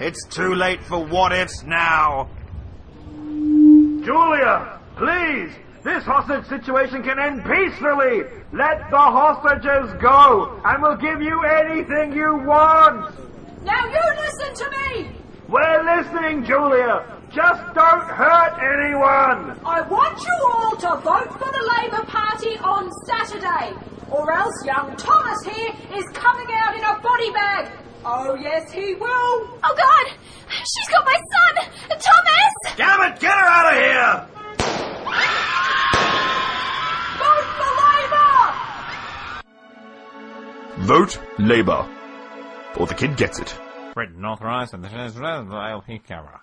It's 0.00 0.26
too 0.26 0.54
late 0.54 0.82
for 0.82 1.04
what 1.04 1.32
ifs 1.32 1.62
now. 1.62 2.28
Julia, 4.04 4.80
Please, 4.96 5.50
this 5.82 6.04
hostage 6.04 6.46
situation 6.46 7.02
can 7.02 7.18
end 7.18 7.44
peacefully. 7.44 8.22
Let 8.52 8.90
the 8.90 8.98
hostages 8.98 9.92
go, 10.00 10.60
and 10.64 10.82
we'll 10.82 10.96
give 10.96 11.22
you 11.22 11.42
anything 11.44 12.12
you 12.12 12.36
want. 12.44 13.10
Now 13.64 13.86
you 13.86 14.00
listen 14.16 14.54
to 14.54 14.70
me! 14.70 15.10
We're 15.48 15.96
listening, 15.96 16.44
Julia. 16.44 17.04
Just 17.32 17.62
don't 17.74 18.04
hurt 18.04 18.54
anyone. 18.60 19.58
I 19.64 19.80
want 19.88 20.20
you 20.20 20.50
all 20.52 20.76
to 20.76 21.00
vote 21.00 21.32
for 21.32 21.50
the 21.50 21.72
Labour 21.80 22.04
Party 22.04 22.58
on 22.58 22.90
Saturday, 23.06 23.72
or 24.10 24.30
else 24.30 24.64
young 24.64 24.94
Thomas 24.96 25.42
here 25.44 25.72
is 25.96 26.04
coming 26.12 26.48
out 26.52 26.76
in 26.76 26.84
a 26.84 27.00
body 27.00 27.32
bag. 27.32 27.72
Oh, 28.04 28.34
yes, 28.34 28.72
he 28.72 28.94
will. 28.94 29.06
Oh, 29.06 29.74
God! 29.76 30.12
She's 30.48 30.88
got 30.88 31.04
my 31.04 31.14
son! 31.14 31.54
Thomas! 31.88 32.76
Damn 32.76 33.12
it, 33.12 33.20
get 33.20 33.32
her 33.32 33.46
out 33.46 33.72
of 33.72 33.78
here! 33.78 34.26
Vote 37.18 37.46
for 37.58 37.72
Labour! 40.78 40.86
Vote 40.86 41.20
Labour. 41.38 41.86
Or 42.76 42.86
the 42.86 42.94
kid 42.94 43.16
gets 43.16 43.38
it. 43.38 43.54
Written, 43.94 44.24
authorised, 44.24 44.74
and 44.74 44.84
this 44.84 44.92
is 44.92 45.14
the 45.14 45.24
LP 45.24 46.00
camera. 46.00 46.40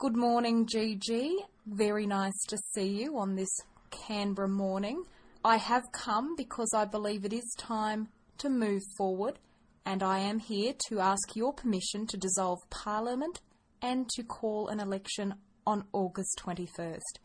Good 0.00 0.16
morning, 0.16 0.64
GG. 0.64 1.30
Very 1.66 2.06
nice 2.06 2.46
to 2.48 2.56
see 2.72 2.86
you 2.86 3.18
on 3.18 3.34
this 3.34 3.54
Canberra 3.90 4.48
morning. 4.48 5.04
I 5.44 5.58
have 5.58 5.92
come 5.92 6.36
because 6.36 6.72
I 6.74 6.86
believe 6.86 7.26
it 7.26 7.34
is 7.34 7.54
time 7.58 8.08
to 8.38 8.48
move 8.48 8.80
forward, 8.96 9.38
and 9.84 10.02
I 10.02 10.20
am 10.20 10.38
here 10.38 10.72
to 10.88 11.00
ask 11.00 11.36
your 11.36 11.52
permission 11.52 12.06
to 12.06 12.16
dissolve 12.16 12.60
Parliament 12.70 13.42
and 13.82 14.08
to 14.16 14.22
call 14.22 14.68
an 14.68 14.80
election 14.80 15.34
on 15.66 15.84
August 15.92 16.40
21st. 16.46 17.18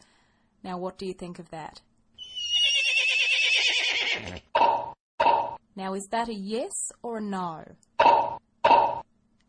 Now, 0.62 0.78
what 0.78 0.98
do 0.98 1.06
you 1.06 1.14
think 1.14 1.40
of 1.40 1.50
that? 1.52 1.80
Now, 5.78 5.94
is 5.94 6.10
that 6.12 6.28
a 6.28 6.36
yes 6.36 6.74
or 7.02 7.20
a 7.20 7.22
no? 7.22 7.64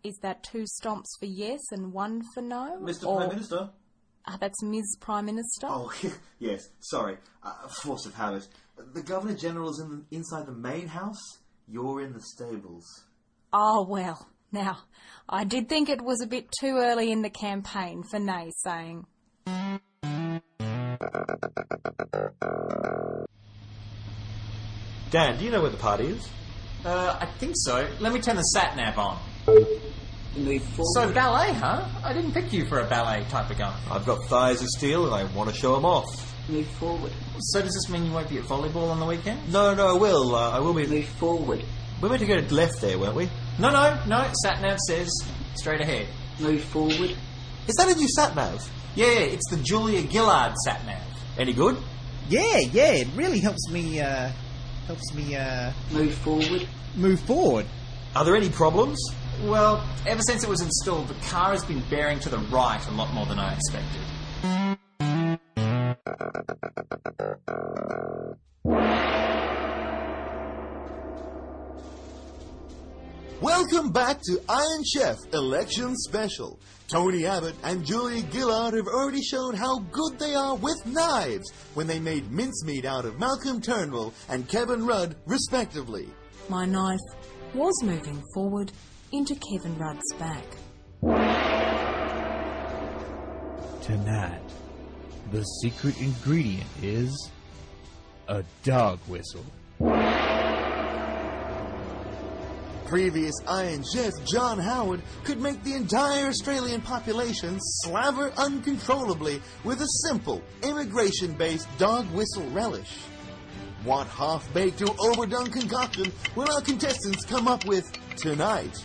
Is 0.07 0.19
that 0.19 0.45
two 0.45 0.65
stomps 0.81 1.09
for 1.19 1.27
yes 1.27 1.59
and 1.73 1.93
one 1.93 2.23
for 2.33 2.41
no? 2.41 2.79
Mr. 2.81 3.09
Or- 3.09 3.17
Prime 3.17 3.31
Minister? 3.31 3.71
Ah, 4.29 4.37
that's 4.41 4.63
Ms. 4.63 4.97
Prime 5.01 5.27
Minister. 5.27 5.67
Oh, 5.69 5.93
yes, 6.39 6.69
sorry. 6.79 7.17
Uh, 7.43 7.67
force 7.67 8.07
of 8.07 8.15
habit. 8.15 8.47
The 8.95 9.03
Governor 9.03 9.35
General 9.35 9.71
is 9.71 9.81
in, 9.81 10.05
inside 10.13 10.47
the 10.47 10.53
main 10.53 10.87
house. 10.87 11.19
You're 11.67 12.03
in 12.03 12.13
the 12.13 12.21
stables. 12.21 12.87
Oh, 13.53 13.85
well. 13.89 14.29
Now, 14.53 14.79
I 15.29 15.43
did 15.43 15.69
think 15.69 15.89
it 15.89 16.01
was 16.03 16.21
a 16.21 16.27
bit 16.29 16.53
too 16.61 16.77
early 16.77 17.11
in 17.11 17.23
the 17.23 17.31
campaign 17.31 18.05
for 18.05 18.21
naysaying. 18.21 19.07
Dan, 25.11 25.37
do 25.37 25.45
you 25.45 25.51
know 25.51 25.63
where 25.63 25.71
the 25.71 25.77
party 25.79 26.07
is? 26.07 26.29
Uh, 26.85 27.19
I 27.21 27.27
think 27.39 27.55
so. 27.57 27.89
Let 27.99 28.13
me 28.13 28.21
turn 28.21 28.37
the 28.37 28.43
sat 28.43 28.77
nav 28.77 28.97
on. 28.99 29.19
Move 30.37 30.62
forward. 30.62 30.90
So 30.95 31.12
ballet, 31.12 31.52
huh? 31.55 31.87
I 32.05 32.12
didn't 32.12 32.33
pick 32.33 32.52
you 32.52 32.66
for 32.66 32.81
a 32.81 32.85
ballet 32.88 33.25
type 33.28 33.50
of 33.50 33.59
guy. 33.59 33.78
I've 33.90 34.05
got 34.05 34.25
thighs 34.26 34.61
of 34.61 34.69
steel 34.69 35.07
and 35.07 35.14
I 35.14 35.25
want 35.35 35.49
to 35.50 35.55
show 35.57 35.75
them 35.75 35.85
off. 35.85 36.35
Move 36.49 36.66
forward. 36.78 37.12
So 37.40 37.62
does 37.62 37.73
this 37.75 37.88
mean 37.88 38.05
you 38.07 38.12
won't 38.12 38.28
be 38.28 38.38
at 38.38 38.45
volleyball 38.45 38.90
on 38.90 39.00
the 39.00 39.07
weekend? 39.07 39.52
No, 39.52 39.75
no, 39.75 39.88
I 39.97 39.99
will. 39.99 40.35
Uh, 40.35 40.50
I 40.50 40.61
will 40.61 40.75
be. 40.75 40.87
Move 40.87 41.07
forward. 41.07 41.61
We 42.00 42.02
were 42.02 42.11
meant 42.11 42.21
to 42.21 42.26
go 42.26 42.55
left 42.55 42.81
there, 42.83 42.99
weren't 42.99 43.16
we? 43.16 43.28
No, 43.59 43.71
no, 43.71 43.99
no. 44.07 44.31
Sat 44.45 44.61
nav 44.61 44.78
says 44.87 45.11
straight 45.55 45.81
ahead. 45.81 46.07
Move 46.38 46.62
forward. 46.62 47.16
Is 47.66 47.75
that 47.76 47.88
a 47.88 47.95
new 47.95 48.09
sat 48.09 48.37
nav? 48.37 48.71
Yeah, 48.95 49.07
it's 49.07 49.49
the 49.50 49.57
Julia 49.57 50.02
Gillard 50.09 50.55
sat 50.64 50.85
nav. 50.87 51.02
Any 51.38 51.52
good? 51.55 51.78
Yeah, 52.28 52.59
yeah, 52.59 52.93
it 52.93 53.09
really 53.16 53.40
helps 53.40 53.69
me, 53.71 54.00
uh, 54.00 54.31
helps 54.87 55.14
me, 55.14 55.35
uh, 55.37 55.73
Move 55.93 56.14
forward. 56.14 56.69
move 56.95 57.21
forward. 57.21 57.66
Are 58.14 58.25
there 58.25 58.37
any 58.37 58.49
problems? 58.50 58.99
Well, 59.45 59.87
ever 60.07 60.23
since 60.26 60.45
it 60.45 60.49
was 60.49 60.62
installed, 60.62 61.09
the 61.09 61.26
car 61.26 61.50
has 61.52 61.62
been 61.62 61.83
bearing 61.90 62.19
to 62.21 62.31
the 62.31 62.38
right 62.38 62.81
a 62.88 62.90
lot 62.93 63.12
more 63.12 63.26
than 63.26 63.38
I 63.38 63.55
expected. 63.55 64.00
Welcome 73.43 73.93
back 73.93 74.23
to 74.23 74.40
Iron 74.49 74.85
Chef 74.95 75.16
Election 75.35 75.95
Special. 75.97 76.59
Tony 76.88 77.26
Abbott 77.26 77.55
and 77.62 77.85
Julia 77.85 78.25
Gillard 78.33 78.73
have 78.73 78.87
already 78.87 79.23
shown 79.23 79.55
how 79.55 79.81
good 79.93 80.19
they 80.19 80.35
are 80.35 80.57
with 80.57 80.87
knives 80.87 81.52
when 81.75 81.87
they 81.87 82.00
made 82.00 82.33
mincemeat 82.33 82.87
out 82.87 83.05
of 83.05 83.19
Malcolm 83.19 83.61
Turnbull 83.61 84.14
and 84.31 84.49
Kevin 84.49 84.87
Rudd, 84.87 85.14
respectively. 85.26 86.09
My 86.49 86.64
knife 86.64 87.00
was 87.55 87.75
moving 87.83 88.23
forward 88.33 88.73
into 89.13 89.35
Kevin 89.35 89.79
Rudd's 89.79 90.13
back. 90.19 90.45
Tonight, 93.83 94.43
the 95.31 95.43
secret 95.43 96.01
ingredient 96.01 96.67
is 96.83 97.31
a 98.29 98.43
dog 98.65 98.99
whistle. 99.07 99.45
Previous 102.87 103.35
Iron 103.49 103.85
Chef 103.93 104.13
John 104.25 104.59
Howard 104.59 105.03
could 105.25 105.41
make 105.41 105.63
the 105.65 105.75
entire 105.75 106.29
Australian 106.29 106.81
population 106.81 107.59
slaver 107.61 108.33
uncontrollably 108.37 109.43
with 109.65 109.81
a 109.81 109.89
simple, 110.09 110.43
immigration 110.63 111.33
based 111.33 111.69
dog 111.79 112.11
whistle 112.13 112.49
relish. 112.51 112.99
What 113.83 114.07
half 114.09 114.53
baked 114.53 114.83
or 114.83 114.95
overdone 115.01 115.51
concoction 115.51 116.13
will 116.35 116.51
our 116.51 116.61
contestants 116.61 117.25
come 117.25 117.47
up 117.47 117.65
with 117.67 117.85
tonight? 118.17 118.85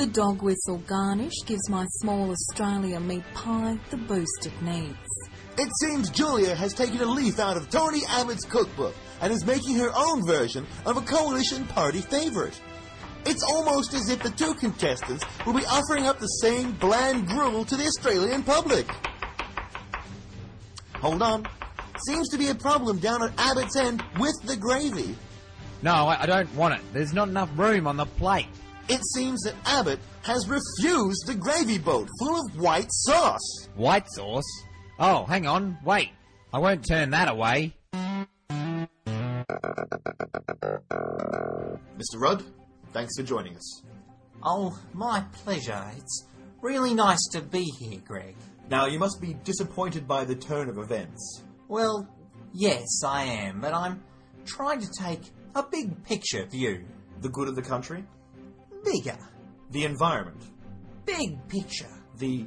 The 0.00 0.06
dog 0.06 0.40
whistle 0.40 0.78
garnish 0.86 1.44
gives 1.44 1.68
my 1.68 1.84
small 1.98 2.30
Australia 2.30 2.98
meat 2.98 3.22
pie 3.34 3.78
the 3.90 3.98
boost 3.98 4.46
it 4.46 4.62
needs. 4.62 4.96
It 5.58 5.68
seems 5.78 6.08
Julia 6.08 6.54
has 6.54 6.72
taken 6.72 7.02
a 7.02 7.04
leaf 7.04 7.38
out 7.38 7.58
of 7.58 7.68
Tony 7.68 8.00
Abbott's 8.08 8.46
cookbook 8.46 8.94
and 9.20 9.30
is 9.30 9.44
making 9.44 9.76
her 9.76 9.90
own 9.94 10.26
version 10.26 10.66
of 10.86 10.96
a 10.96 11.02
coalition 11.02 11.66
party 11.66 12.00
favorite. 12.00 12.58
It's 13.26 13.42
almost 13.42 13.92
as 13.92 14.08
if 14.08 14.22
the 14.22 14.30
two 14.30 14.54
contestants 14.54 15.22
will 15.44 15.52
be 15.52 15.66
offering 15.66 16.06
up 16.06 16.18
the 16.18 16.28
same 16.28 16.72
bland 16.72 17.26
gruel 17.26 17.66
to 17.66 17.76
the 17.76 17.84
Australian 17.84 18.42
public. 18.42 18.86
Hold 20.94 21.20
on. 21.20 21.46
Seems 22.06 22.30
to 22.30 22.38
be 22.38 22.48
a 22.48 22.54
problem 22.54 23.00
down 23.00 23.22
at 23.22 23.38
Abbott's 23.38 23.76
end 23.76 24.02
with 24.18 24.40
the 24.44 24.56
gravy. 24.56 25.14
No, 25.82 25.92
I, 25.92 26.22
I 26.22 26.24
don't 26.24 26.54
want 26.54 26.72
it. 26.72 26.80
There's 26.94 27.12
not 27.12 27.28
enough 27.28 27.50
room 27.54 27.86
on 27.86 27.98
the 27.98 28.06
plate. 28.06 28.46
It 28.92 29.04
seems 29.14 29.42
that 29.42 29.54
Abbott 29.66 30.00
has 30.22 30.48
refused 30.48 31.24
the 31.28 31.36
gravy 31.36 31.78
boat 31.78 32.08
full 32.18 32.40
of 32.40 32.58
white 32.58 32.88
sauce. 32.90 33.68
White 33.76 34.08
sauce? 34.08 34.64
Oh, 34.98 35.24
hang 35.26 35.46
on. 35.46 35.78
Wait. 35.84 36.10
I 36.52 36.58
won't 36.58 36.84
turn 36.84 37.10
that 37.10 37.28
away. 37.28 37.76
Mr. 41.96 42.16
Rudd, 42.16 42.42
thanks 42.92 43.16
for 43.16 43.22
joining 43.22 43.54
us. 43.54 43.82
Oh, 44.42 44.76
my 44.92 45.24
pleasure. 45.34 45.88
It's 45.96 46.26
really 46.60 46.92
nice 46.92 47.24
to 47.30 47.42
be 47.42 47.70
here, 47.78 48.00
Greg. 48.04 48.34
Now, 48.70 48.86
you 48.86 48.98
must 48.98 49.20
be 49.20 49.34
disappointed 49.44 50.08
by 50.08 50.24
the 50.24 50.34
turn 50.34 50.68
of 50.68 50.78
events. 50.78 51.44
Well, 51.68 52.08
yes, 52.52 53.04
I 53.06 53.22
am, 53.22 53.60
but 53.60 53.72
I'm 53.72 54.02
trying 54.46 54.80
to 54.80 54.88
take 54.98 55.30
a 55.54 55.62
big 55.62 56.02
picture 56.02 56.44
view. 56.46 56.84
The 57.20 57.28
good 57.28 57.46
of 57.46 57.54
the 57.54 57.62
country? 57.62 58.04
Bigger. 58.84 59.18
The 59.70 59.84
environment? 59.84 60.42
Big 61.04 61.36
picture. 61.48 61.88
The. 62.18 62.46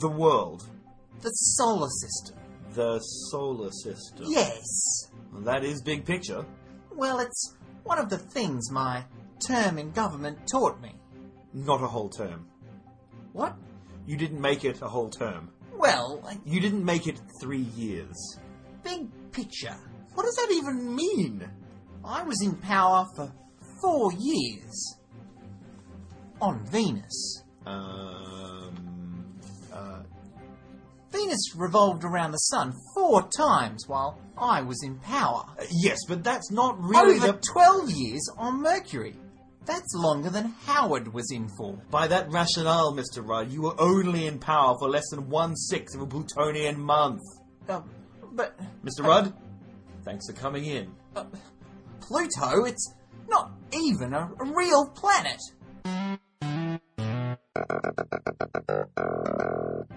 the 0.00 0.08
world? 0.08 0.68
The 1.22 1.30
solar 1.30 1.88
system. 1.88 2.36
The 2.74 2.98
solar 3.30 3.70
system? 3.70 4.26
Yes. 4.28 4.62
Well, 5.32 5.42
that 5.42 5.64
is 5.64 5.82
big 5.82 6.04
picture. 6.04 6.44
Well, 6.94 7.20
it's 7.20 7.54
one 7.84 7.98
of 7.98 8.08
the 8.10 8.18
things 8.18 8.70
my 8.70 9.04
term 9.46 9.78
in 9.78 9.90
government 9.92 10.38
taught 10.50 10.80
me. 10.80 10.94
Not 11.54 11.82
a 11.82 11.86
whole 11.86 12.08
term. 12.08 12.46
What? 13.32 13.56
You 14.06 14.16
didn't 14.16 14.40
make 14.40 14.64
it 14.64 14.80
a 14.82 14.88
whole 14.88 15.10
term. 15.10 15.50
Well, 15.74 16.20
I- 16.26 16.38
You 16.44 16.60
didn't 16.60 16.84
make 16.84 17.06
it 17.06 17.20
three 17.40 17.66
years. 17.76 18.16
big 18.82 19.08
picture. 19.32 19.76
What 20.14 20.24
does 20.24 20.34
that 20.36 20.50
even 20.52 20.94
mean? 20.94 21.48
I 22.04 22.22
was 22.22 22.40
in 22.42 22.56
power 22.56 23.06
for 23.14 23.32
four 23.80 24.12
years. 24.18 24.97
On 26.40 26.64
Venus. 26.70 27.44
Um. 27.66 29.34
Uh. 29.72 30.02
Venus 31.10 31.54
revolved 31.56 32.04
around 32.04 32.32
the 32.32 32.38
sun 32.38 32.74
four 32.94 33.28
times 33.36 33.84
while 33.86 34.18
I 34.36 34.60
was 34.62 34.82
in 34.82 34.98
power. 34.98 35.44
Yes, 35.70 35.98
but 36.06 36.22
that's 36.22 36.50
not 36.50 36.78
really 36.78 37.16
Over 37.16 37.32
the. 37.32 37.42
12 37.52 37.90
years 37.90 38.28
on 38.36 38.60
Mercury. 38.62 39.16
That's 39.64 39.94
longer 39.94 40.30
than 40.30 40.46
Howard 40.64 41.12
was 41.12 41.30
in 41.30 41.48
for. 41.58 41.74
By 41.90 42.08
that 42.08 42.30
rationale, 42.30 42.94
Mr. 42.94 43.26
Rudd, 43.26 43.52
you 43.52 43.60
were 43.62 43.78
only 43.78 44.26
in 44.26 44.38
power 44.38 44.74
for 44.78 44.88
less 44.88 45.04
than 45.10 45.28
one 45.28 45.54
sixth 45.56 45.94
of 45.94 46.00
a 46.00 46.06
Plutonian 46.06 46.80
month. 46.80 47.20
Uh, 47.68 47.82
but 48.32 48.58
Mr. 48.82 49.04
Rudd, 49.04 49.34
thanks 50.04 50.26
for 50.26 50.32
coming 50.32 50.64
in. 50.64 50.90
Pluto, 52.00 52.64
it's 52.64 52.94
not 53.28 53.52
even 53.74 54.14
a, 54.14 54.30
a 54.40 54.44
real 54.56 54.86
planet. 54.94 55.38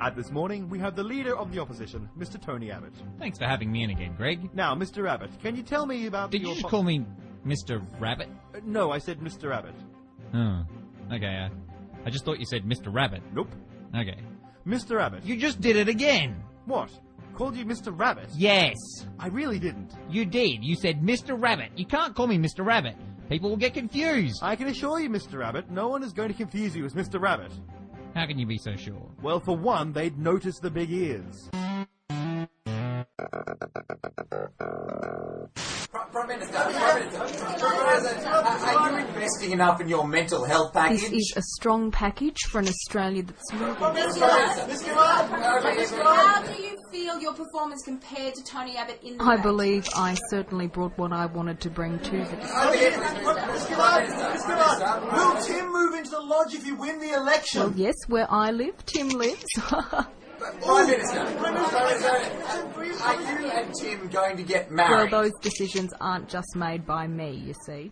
At 0.02 0.16
this 0.16 0.32
morning, 0.32 0.68
we 0.70 0.80
have 0.80 0.96
the 0.96 1.04
leader 1.04 1.38
of 1.38 1.52
the 1.54 1.60
opposition, 1.60 2.10
Mr. 2.18 2.42
Tony 2.42 2.72
Abbott. 2.72 2.94
Thanks 3.20 3.38
for 3.38 3.46
having 3.46 3.72
me 3.72 3.84
in 3.84 3.92
again, 3.92 4.16
Greg. 4.18 4.50
Now, 4.54 4.74
Mr. 4.76 5.08
Abbott, 5.10 5.30
can 5.42 5.56
you 5.56 5.64
tell 5.64 5.86
me 5.86 6.08
about 6.08 6.32
Did 6.32 6.42
your 6.42 6.50
you 6.50 6.56
just 6.56 6.64
po- 6.64 6.70
call 6.70 6.84
me 6.84 7.06
Mr. 7.46 7.86
Rabbit? 8.00 8.30
Uh, 8.56 8.60
no, 8.66 8.92
I 8.92 8.98
said 8.98 9.20
Mr. 9.20 9.56
Abbott. 9.56 9.76
Oh, 10.34 10.64
okay. 11.14 11.46
Uh, 11.46 11.50
I 12.06 12.10
just 12.10 12.26
thought 12.26 12.40
you 12.40 12.46
said 12.46 12.64
Mr. 12.64 12.94
Rabbit. 12.94 13.22
Nope. 13.34 13.50
Okay. 13.96 14.18
Mr. 14.66 15.00
Abbott. 15.02 15.24
You 15.26 15.38
just 15.38 15.62
did 15.62 15.76
it 15.76 15.88
again. 15.88 16.44
What? 16.66 16.90
Called 17.36 17.56
you 17.56 17.66
Mr. 17.66 17.98
Rabbit? 17.98 18.30
Yes. 18.36 18.76
I 19.20 19.28
really 19.28 19.60
didn't. 19.60 19.94
You 20.10 20.26
did. 20.26 20.64
You 20.64 20.76
said 20.76 21.02
Mr. 21.02 21.40
Rabbit. 21.42 21.72
You 21.76 21.86
can't 21.86 22.16
call 22.16 22.28
me 22.28 22.38
Mr. 22.38 22.66
Rabbit. 22.66 22.96
People 23.32 23.50
will 23.50 23.56
get 23.56 23.74
confused. 23.74 24.44
I 24.44 24.58
can 24.58 24.68
assure 24.68 25.00
you, 25.00 25.10
Mr. 25.10 25.40
Rabbit, 25.40 25.72
no 25.72 25.88
one 25.88 26.04
is 26.04 26.12
going 26.12 26.28
to 26.28 26.34
confuse 26.34 26.76
you 26.76 26.84
as 26.84 26.94
Mr. 26.94 27.18
Rabbit. 27.18 27.54
How 28.14 28.26
can 28.26 28.38
you 28.38 28.46
be 28.46 28.58
so 28.58 28.76
sure? 28.76 29.10
Well, 29.22 29.40
for 29.40 29.56
one, 29.56 29.94
they'd 29.94 30.20
notice 30.20 30.60
the 30.60 30.70
big 30.70 30.92
ears. 30.92 31.50
Prime 36.12 36.28
Minister, 36.28 36.54
Prime 36.54 37.00
Minister, 37.00 38.28
are 38.28 38.92
you 38.92 38.98
investing 39.08 39.52
enough 39.52 39.82
in 39.82 39.88
your 39.90 40.08
mental 40.08 40.46
health 40.46 40.74
package? 40.74 41.02
This 41.02 41.12
is 41.12 41.34
a 41.38 41.42
strong 41.58 41.92
package 41.92 42.38
for 42.50 42.60
an 42.60 42.68
Australia 42.68 43.24
that's 43.24 43.54
moving. 43.54 43.76
How 43.76 43.94
do 46.44 46.62
you 46.62 46.78
feel 46.92 47.20
your 47.20 47.34
performance 47.34 47.82
compared 47.84 48.36
to 48.36 48.44
Tony 48.44 48.78
Abbott 48.78 49.02
in 49.04 49.18
the 49.18 49.24
I 49.24 49.32
debate? 49.38 49.44
believe 49.44 49.88
I 49.96 50.16
certainly 50.30 50.68
brought 50.68 50.98
what 50.98 51.12
I 51.14 51.26
wanted 51.26 51.60
to 51.62 51.70
bring 51.70 52.00
to 52.00 52.12
the 52.12 52.38
Will 55.14 55.42
Tim 55.42 55.72
move 55.72 55.94
into 55.96 56.12
the 56.12 56.22
lodge 56.22 56.54
if 56.54 56.66
you 56.66 56.76
win 56.76 57.00
the 57.00 57.14
election? 57.14 57.62
Well, 57.62 57.74
yes, 57.76 57.96
where 58.08 58.28
I 58.30 58.52
live, 58.52 58.86
Tim 58.86 59.10
lives. 59.10 59.46
Prime 60.42 60.88
Minister, 60.90 61.20
Prime 61.38 61.54
Minister, 61.54 61.78
are 63.04 63.22
you 63.22 63.50
and 63.52 63.74
Tim 63.80 64.08
going 64.10 64.38
to 64.38 64.44
get 64.44 64.68
well, 64.70 64.90
married? 64.90 65.12
those 65.12 65.32
decisions 65.42 65.94
aren't 66.02 66.30
just 66.30 66.56
made 66.56 66.86
by 66.86 67.06
me, 67.08 67.32
you 67.32 67.54
see. 67.66 67.92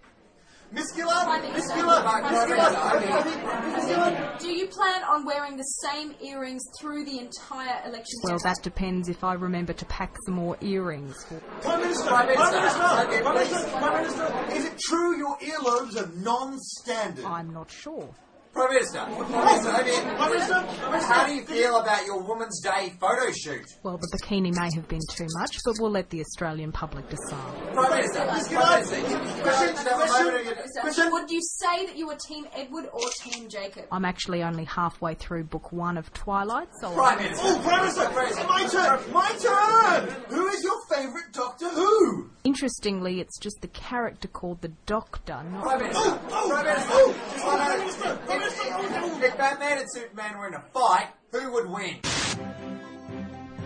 Miss 0.71 0.85
Gillard, 0.95 1.41
Miss 1.53 1.67
Minister. 1.67 1.75
Gillard, 1.77 2.23
Miss 2.23 2.49
Minister. 2.49 3.87
Gillard, 3.87 4.39
Do 4.39 4.51
you 4.51 4.67
plan 4.67 5.03
on 5.03 5.25
wearing 5.25 5.57
the 5.57 5.63
same 5.63 6.13
earrings 6.23 6.61
through 6.79 7.05
the 7.05 7.19
entire 7.19 7.87
election? 7.87 8.19
Well, 8.23 8.39
that 8.43 8.57
depends 8.63 9.09
if 9.09 9.23
I 9.23 9.33
remember 9.33 9.73
to 9.73 9.85
pack 9.85 10.15
some 10.25 10.35
more 10.35 10.57
earrings. 10.61 11.25
Prime 11.61 11.81
Minister, 11.81 12.07
Prime 12.07 12.27
Prime 12.33 12.53
Minister. 12.53 12.59
Minister, 12.59 12.79
Prime. 12.79 13.33
Minister, 13.35 13.69
Prime 13.77 14.03
Minister, 14.03 14.53
is 14.53 14.65
it 14.65 14.79
true 14.79 15.17
your 15.17 15.37
earlobes 15.39 15.97
are 15.97 16.09
non-standard? 16.19 17.25
I'm 17.25 17.51
not 17.53 17.69
sure. 17.71 18.09
Prime 18.53 18.73
Minister, 18.73 18.99
Prime 18.99 19.45
Minister, 19.45 19.69
I 19.69 19.83
mean, 19.83 20.15
Prime 20.17 20.31
Minister, 20.31 20.53
Prime 20.79 20.91
Minister, 20.91 21.13
how 21.13 21.25
do 21.27 21.33
you 21.35 21.45
feel 21.45 21.75
about 21.79 22.05
your 22.05 22.21
Women's 22.27 22.59
Day 22.61 22.93
photo 22.99 23.31
shoot? 23.31 23.65
Well, 23.83 23.97
the 23.97 24.07
bikini 24.17 24.53
may 24.53 24.69
have 24.75 24.87
been 24.87 24.99
too 25.11 25.27
much, 25.39 25.55
but 25.63 25.75
we'll 25.79 25.91
let 25.91 26.09
the 26.09 26.19
Australian 26.21 26.71
public 26.71 27.07
decide. 27.09 27.73
Prime 27.73 27.91
Minister, 27.91 28.19
Prime 28.55 28.73
Minister, 28.73 28.97
you- 28.99 29.03
you 29.07 29.43
Question, 29.43 29.67
just 29.75 29.87
have 29.87 30.01
a 30.01 30.05
moment 30.07 30.35
of 30.39 30.45
your- 30.45 30.55
Minister, 30.55 30.81
question. 30.81 31.11
Would 31.11 31.31
you 31.31 31.41
say 31.41 31.85
that 31.85 31.95
you 31.95 32.07
were 32.07 32.15
Team 32.27 32.47
Edward 32.53 32.89
or 32.91 33.01
Team 33.23 33.47
Jacob? 33.49 33.85
I'm 33.91 34.03
actually 34.05 34.43
only 34.43 34.65
halfway 34.65 35.13
through 35.13 35.45
book 35.45 35.71
one 35.71 35.97
of 35.97 36.11
Twilight, 36.13 36.69
so 36.81 36.91
Prime 36.91 37.17
Minister. 37.19 37.45
Oh, 37.47 37.59
Prime 37.63 37.81
Minister, 37.81 38.09
my 38.47 38.65
turn, 38.67 39.13
my 39.13 39.29
turn! 39.39 40.09
Who 40.29 40.47
is 40.47 40.63
your 40.63 40.81
favourite 40.89 41.31
Doctor 41.33 41.69
Who? 41.69 42.29
interestingly, 42.43 43.19
it's 43.21 43.37
just 43.37 43.57
the 43.61 43.67
character 43.67 44.27
called 44.27 44.59
the 44.61 44.69
Doctor, 44.87 45.43
not 45.51 45.61
Prime 45.61 45.79
Minister, 45.79 46.01
Oh, 46.03 46.19
oh 46.31 46.49
Prime 46.49 46.65
Minister, 46.65 46.89
oh, 46.93 47.15
Prime 47.41 47.79
Minister, 47.79 48.19
if, 48.27 49.23
if 49.23 49.37
Batman 49.37 49.77
and 49.79 49.87
Superman 49.91 50.37
were 50.37 50.47
in 50.47 50.53
a 50.55 50.63
fight, 50.73 51.09
who 51.31 51.51
would 51.53 51.69
win? 51.69 51.97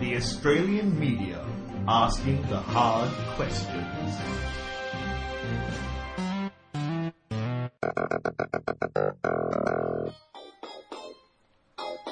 The 0.00 0.16
Australian 0.16 0.98
media 0.98 1.44
asking 1.86 2.42
the 2.42 2.58
hard 2.58 3.10
questions. 3.36 4.18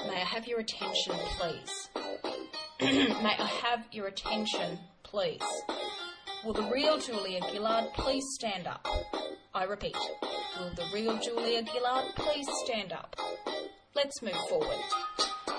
May 0.07 0.20
I 0.20 0.25
have 0.25 0.46
your 0.46 0.61
attention, 0.61 1.14
please? 1.38 1.88
May 2.81 3.37
I 3.38 3.51
have 3.64 3.87
your 3.92 4.09
attention, 4.09 4.79
please? 5.03 5.40
Will 6.44 6.55
the 6.55 6.68
real 6.72 6.98
Julia 6.98 7.40
Gillard 7.51 7.92
please 7.94 8.25
stand 8.35 8.66
up? 8.66 8.87
I 9.55 9.64
repeat, 9.64 9.96
will 10.62 10.70
the 10.70 10.85
real 10.94 11.18
Julia 11.18 11.64
Gillard 11.64 12.14
please 12.14 12.46
stand 12.64 12.92
up? 12.92 13.16
Let's 13.94 14.22
move 14.22 14.37
forward. 14.48 14.79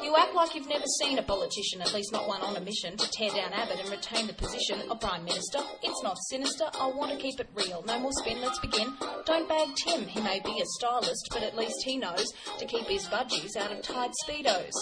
You 0.04 0.14
act 0.18 0.36
like 0.36 0.54
you've 0.54 0.68
never 0.68 0.86
seen 1.00 1.18
a 1.18 1.24
politician, 1.24 1.82
at 1.82 1.94
least 1.94 2.12
not 2.12 2.28
one 2.28 2.42
on 2.42 2.58
a 2.58 2.60
mission, 2.60 2.98
to 2.98 3.10
tear 3.12 3.30
down 3.30 3.54
Abbott 3.54 3.80
and 3.80 3.90
retain 3.90 4.28
the 4.28 4.34
position 4.34 4.82
of 4.92 5.00
Prime 5.00 5.24
Minister. 5.24 5.60
It's 5.82 6.04
not 6.04 6.18
sinister, 6.30 6.66
I 6.78 6.88
want 6.88 7.12
to 7.12 7.18
keep 7.18 7.40
it 7.40 7.48
real. 7.56 7.84
No 7.88 8.00
more 8.00 8.12
spin, 8.12 8.42
let's 8.42 8.60
begin. 8.60 8.94
Don't 9.26 9.48
bag 9.48 9.70
Tim, 9.78 10.06
he 10.06 10.20
may 10.20 10.42
be 10.42 10.60
a 10.62 10.66
stylist, 10.78 11.30
but 11.32 11.42
at 11.42 11.56
least 11.56 11.84
he 11.86 11.96
knows 11.96 12.28
to 12.60 12.66
keep 12.66 12.86
his 12.86 13.08
budgies 13.08 13.56
out 13.56 13.72
of 13.72 13.82
tight 13.82 14.12
speedos. 14.28 14.74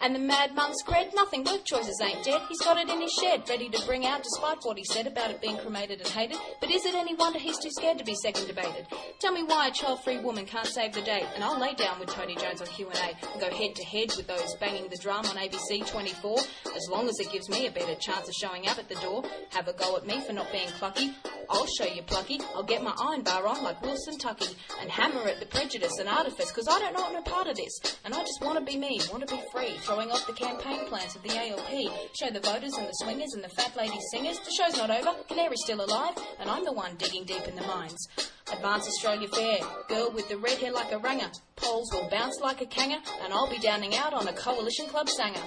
And 0.00 0.14
the 0.14 0.18
mad 0.18 0.54
monk's 0.54 0.82
cred, 0.82 1.14
nothing, 1.14 1.44
work 1.44 1.64
choices 1.64 2.00
ain't 2.02 2.24
dead. 2.24 2.40
He's 2.48 2.60
got 2.60 2.78
it 2.78 2.88
in 2.88 3.02
his 3.02 3.12
shed, 3.12 3.46
ready 3.50 3.68
to 3.68 3.86
bring 3.86 4.06
out 4.06 4.22
despite 4.22 4.58
what 4.62 4.78
he 4.78 4.84
said 4.84 5.06
about 5.06 5.30
it 5.30 5.42
being 5.42 5.58
cremated 5.58 6.00
and 6.00 6.08
hated. 6.08 6.38
But 6.60 6.70
is 6.70 6.86
it 6.86 6.94
any 6.94 7.14
wonder 7.14 7.38
he's 7.38 7.58
too 7.58 7.70
scared 7.70 7.98
to 7.98 8.04
be 8.04 8.14
second 8.14 8.46
debated? 8.46 8.86
Tell 9.18 9.32
me 9.32 9.42
why 9.42 9.68
a 9.68 9.70
child-free 9.70 10.20
woman 10.20 10.46
can't 10.46 10.66
save 10.66 10.94
the 10.94 11.02
day, 11.02 11.24
and 11.34 11.44
I'll 11.44 11.60
lay 11.60 11.74
down 11.74 12.00
with 12.00 12.08
Tony 12.08 12.36
Jones 12.36 12.62
on 12.62 12.68
Q&A 12.68 12.90
and 12.90 13.40
go 13.40 13.54
head 13.54 13.74
to 13.74 13.84
head 13.84 14.12
with 14.16 14.26
those 14.26 14.54
banging 14.62 14.88
the 14.88 14.96
drum 14.96 15.26
on 15.26 15.34
ABC 15.34 15.84
24, 15.90 16.38
as 16.76 16.88
long 16.88 17.08
as 17.08 17.18
it 17.18 17.32
gives 17.32 17.48
me 17.48 17.66
a 17.66 17.70
better 17.72 17.96
chance 17.96 18.28
of 18.28 18.34
showing 18.34 18.68
up 18.68 18.78
at 18.78 18.88
the 18.88 18.94
door. 19.02 19.24
Have 19.50 19.66
a 19.66 19.72
go 19.72 19.96
at 19.96 20.06
me 20.06 20.20
for 20.20 20.32
not 20.32 20.52
being 20.52 20.68
plucky. 20.78 21.12
I'll 21.50 21.66
show 21.66 21.84
you 21.84 22.02
plucky. 22.02 22.38
I'll 22.54 22.62
get 22.62 22.80
my 22.80 22.94
iron 22.96 23.22
bar 23.22 23.44
on 23.48 23.64
like 23.64 23.82
Wilson 23.82 24.18
Tuckey 24.18 24.54
and 24.80 24.88
hammer 24.88 25.26
at 25.26 25.40
the 25.40 25.46
prejudice 25.46 25.98
and 25.98 26.08
artifice, 26.08 26.52
because 26.52 26.68
I 26.70 26.78
don't 26.78 26.94
want 26.94 27.12
no 27.12 27.22
part 27.22 27.48
of 27.48 27.56
this. 27.56 27.76
And 28.04 28.14
I 28.14 28.20
just 28.20 28.40
want 28.40 28.56
to 28.56 28.64
be 28.64 28.78
me, 28.78 29.00
want 29.10 29.26
to 29.26 29.34
be 29.34 29.42
free, 29.52 29.76
throwing 29.80 30.12
off 30.12 30.28
the 30.28 30.32
campaign 30.32 30.86
plans 30.86 31.16
of 31.16 31.24
the 31.24 31.36
ALP. 31.36 32.14
Show 32.20 32.30
the 32.30 32.38
voters 32.38 32.74
and 32.78 32.86
the 32.86 32.92
swingers 33.02 33.34
and 33.34 33.42
the 33.42 33.48
fat 33.48 33.76
lady 33.76 33.98
singers. 34.12 34.38
The 34.38 34.52
show's 34.52 34.76
not 34.76 34.90
over, 34.90 35.12
Canary's 35.28 35.64
still 35.64 35.84
alive, 35.84 36.14
and 36.38 36.48
I'm 36.48 36.64
the 36.64 36.72
one 36.72 36.94
digging 36.98 37.24
deep 37.24 37.48
in 37.48 37.56
the 37.56 37.66
mines. 37.66 38.06
Advance 38.52 38.86
Australia 38.86 39.28
Fair, 39.28 39.58
girl 39.88 40.10
with 40.12 40.28
the 40.28 40.36
red 40.36 40.58
hair 40.58 40.72
like 40.72 40.92
a 40.92 40.98
ranger. 40.98 41.30
Polls 41.56 41.90
will 41.92 42.08
bounce 42.10 42.38
like 42.40 42.60
a 42.60 42.66
kanger, 42.66 42.98
and 43.22 43.32
I'll 43.32 43.48
be 43.48 43.58
downing 43.58 43.94
out 43.94 44.12
on 44.12 44.26
a 44.28 44.32
coalition 44.54 44.86
club 44.86 45.08
sanger. 45.08 45.40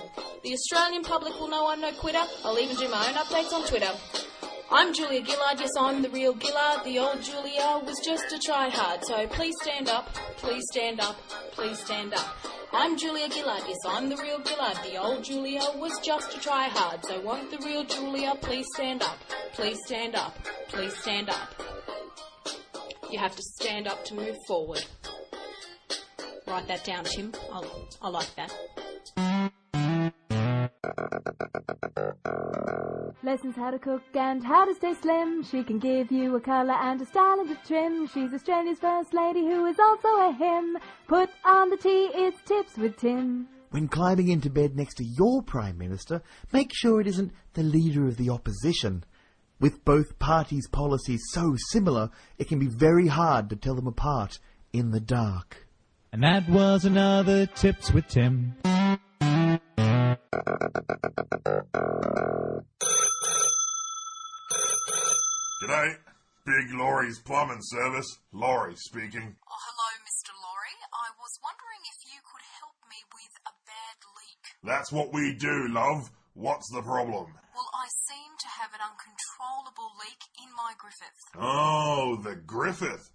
The 0.43 0.53
Australian 0.53 1.03
public 1.03 1.39
will 1.39 1.47
know 1.47 1.69
I'm 1.69 1.81
no 1.81 1.91
quitter. 1.91 2.23
I'll 2.43 2.57
even 2.57 2.75
do 2.75 2.89
my 2.89 3.07
own 3.07 3.13
updates 3.13 3.53
on 3.53 3.67
Twitter. 3.67 3.91
I'm 4.71 4.93
Julia 4.95 5.23
Gillard, 5.23 5.59
yes, 5.59 5.69
I'm 5.79 6.01
the 6.01 6.09
real 6.09 6.35
Gillard. 6.35 6.83
The 6.83 6.97
old 6.97 7.21
Julia 7.21 7.81
was 7.85 7.99
just 8.03 8.33
a 8.33 8.39
try 8.39 8.69
hard, 8.69 9.05
so 9.05 9.27
please 9.27 9.53
stand 9.61 9.89
up, 9.89 10.11
please 10.37 10.63
stand 10.71 10.99
up, 10.99 11.17
please 11.51 11.79
stand 11.79 12.15
up. 12.15 12.35
I'm 12.73 12.97
Julia 12.97 13.29
Gillard, 13.29 13.61
yes, 13.67 13.77
I'm 13.87 14.09
the 14.09 14.17
real 14.17 14.43
Gillard. 14.43 14.77
The 14.83 14.97
old 14.97 15.23
Julia 15.23 15.61
was 15.75 15.93
just 16.03 16.35
a 16.35 16.39
try 16.39 16.67
hard, 16.67 17.05
so 17.05 17.21
won't 17.21 17.51
the 17.51 17.63
real 17.63 17.83
Julia 17.83 18.33
please 18.41 18.65
stand 18.73 19.03
up, 19.03 19.19
please 19.53 19.77
stand 19.85 20.15
up, 20.15 20.35
please 20.67 20.97
stand 20.97 21.29
up. 21.29 21.53
You 23.11 23.19
have 23.19 23.35
to 23.35 23.43
stand 23.43 23.87
up 23.87 24.03
to 24.05 24.15
move 24.15 24.35
forward. 24.47 24.83
Write 26.47 26.67
that 26.67 26.83
down, 26.83 27.03
Tim. 27.05 27.33
I, 27.51 27.63
I 28.01 28.09
like 28.09 28.35
that. 28.35 28.53
Lessons 33.23 33.55
how 33.55 33.71
to 33.71 33.79
cook 33.79 34.03
and 34.13 34.43
how 34.45 34.65
to 34.65 34.75
stay 34.75 34.93
slim. 34.93 35.43
She 35.43 35.63
can 35.63 35.79
give 35.79 36.11
you 36.11 36.35
a 36.35 36.39
colour 36.39 36.73
and 36.73 37.01
a 37.01 37.05
style 37.05 37.39
and 37.39 37.49
a 37.49 37.55
trim. 37.65 38.07
She's 38.07 38.31
Australia's 38.31 38.77
first 38.77 39.13
lady 39.13 39.39
who 39.41 39.65
is 39.65 39.77
also 39.79 40.07
a 40.07 40.31
him. 40.31 40.77
Put 41.07 41.31
on 41.43 41.71
the 41.71 41.77
tea, 41.77 42.11
it's 42.13 42.39
tips 42.43 42.77
with 42.77 42.97
Tim. 42.97 43.47
When 43.71 43.87
climbing 43.87 44.27
into 44.27 44.51
bed 44.51 44.75
next 44.75 44.95
to 44.95 45.03
your 45.03 45.41
Prime 45.41 45.77
Minister, 45.77 46.21
make 46.53 46.71
sure 46.73 47.01
it 47.01 47.07
isn't 47.07 47.31
the 47.53 47.63
leader 47.63 48.07
of 48.07 48.17
the 48.17 48.29
opposition. 48.29 49.03
With 49.59 49.83
both 49.83 50.19
parties' 50.19 50.67
policies 50.67 51.23
so 51.31 51.55
similar, 51.71 52.11
it 52.37 52.47
can 52.47 52.59
be 52.59 52.67
very 52.67 53.07
hard 53.07 53.49
to 53.49 53.55
tell 53.55 53.73
them 53.73 53.87
apart 53.87 54.37
in 54.71 54.91
the 54.91 54.99
dark. 54.99 55.64
And 56.15 56.23
that 56.23 56.47
was 56.47 56.85
another 56.85 57.45
Tips 57.45 57.91
with 57.91 58.07
Tim. 58.07 58.55
G'day. 58.63 59.01
Big 66.45 66.71
Laurie's 66.71 67.19
Plumbing 67.19 67.59
Service. 67.59 68.07
Laurie 68.31 68.77
speaking. 68.77 69.35
Oh, 69.43 69.59
hello, 69.67 69.89
Mr. 70.07 70.31
Laurie. 70.39 70.79
I 70.87 71.11
was 71.19 71.35
wondering 71.43 71.83
if 71.83 71.99
you 72.07 72.23
could 72.23 72.47
help 72.63 72.79
me 72.87 73.03
with 73.11 73.35
a 73.47 73.51
bad 73.67 73.97
leak. 74.15 74.55
That's 74.63 74.93
what 74.93 75.11
we 75.11 75.35
do, 75.35 75.67
love. 75.67 76.09
What's 76.33 76.71
the 76.71 76.81
problem? 76.81 77.33
Well, 77.35 77.71
I 77.75 77.91
seem 78.07 78.31
to 78.39 78.47
have 78.61 78.71
an 78.71 78.79
uncontrollable 78.79 79.91
leak 79.99 80.23
in 80.41 80.47
my 80.55 80.75
Griffith. 80.79 81.19
Oh, 81.37 82.15
the 82.23 82.37
Griffith. 82.37 83.11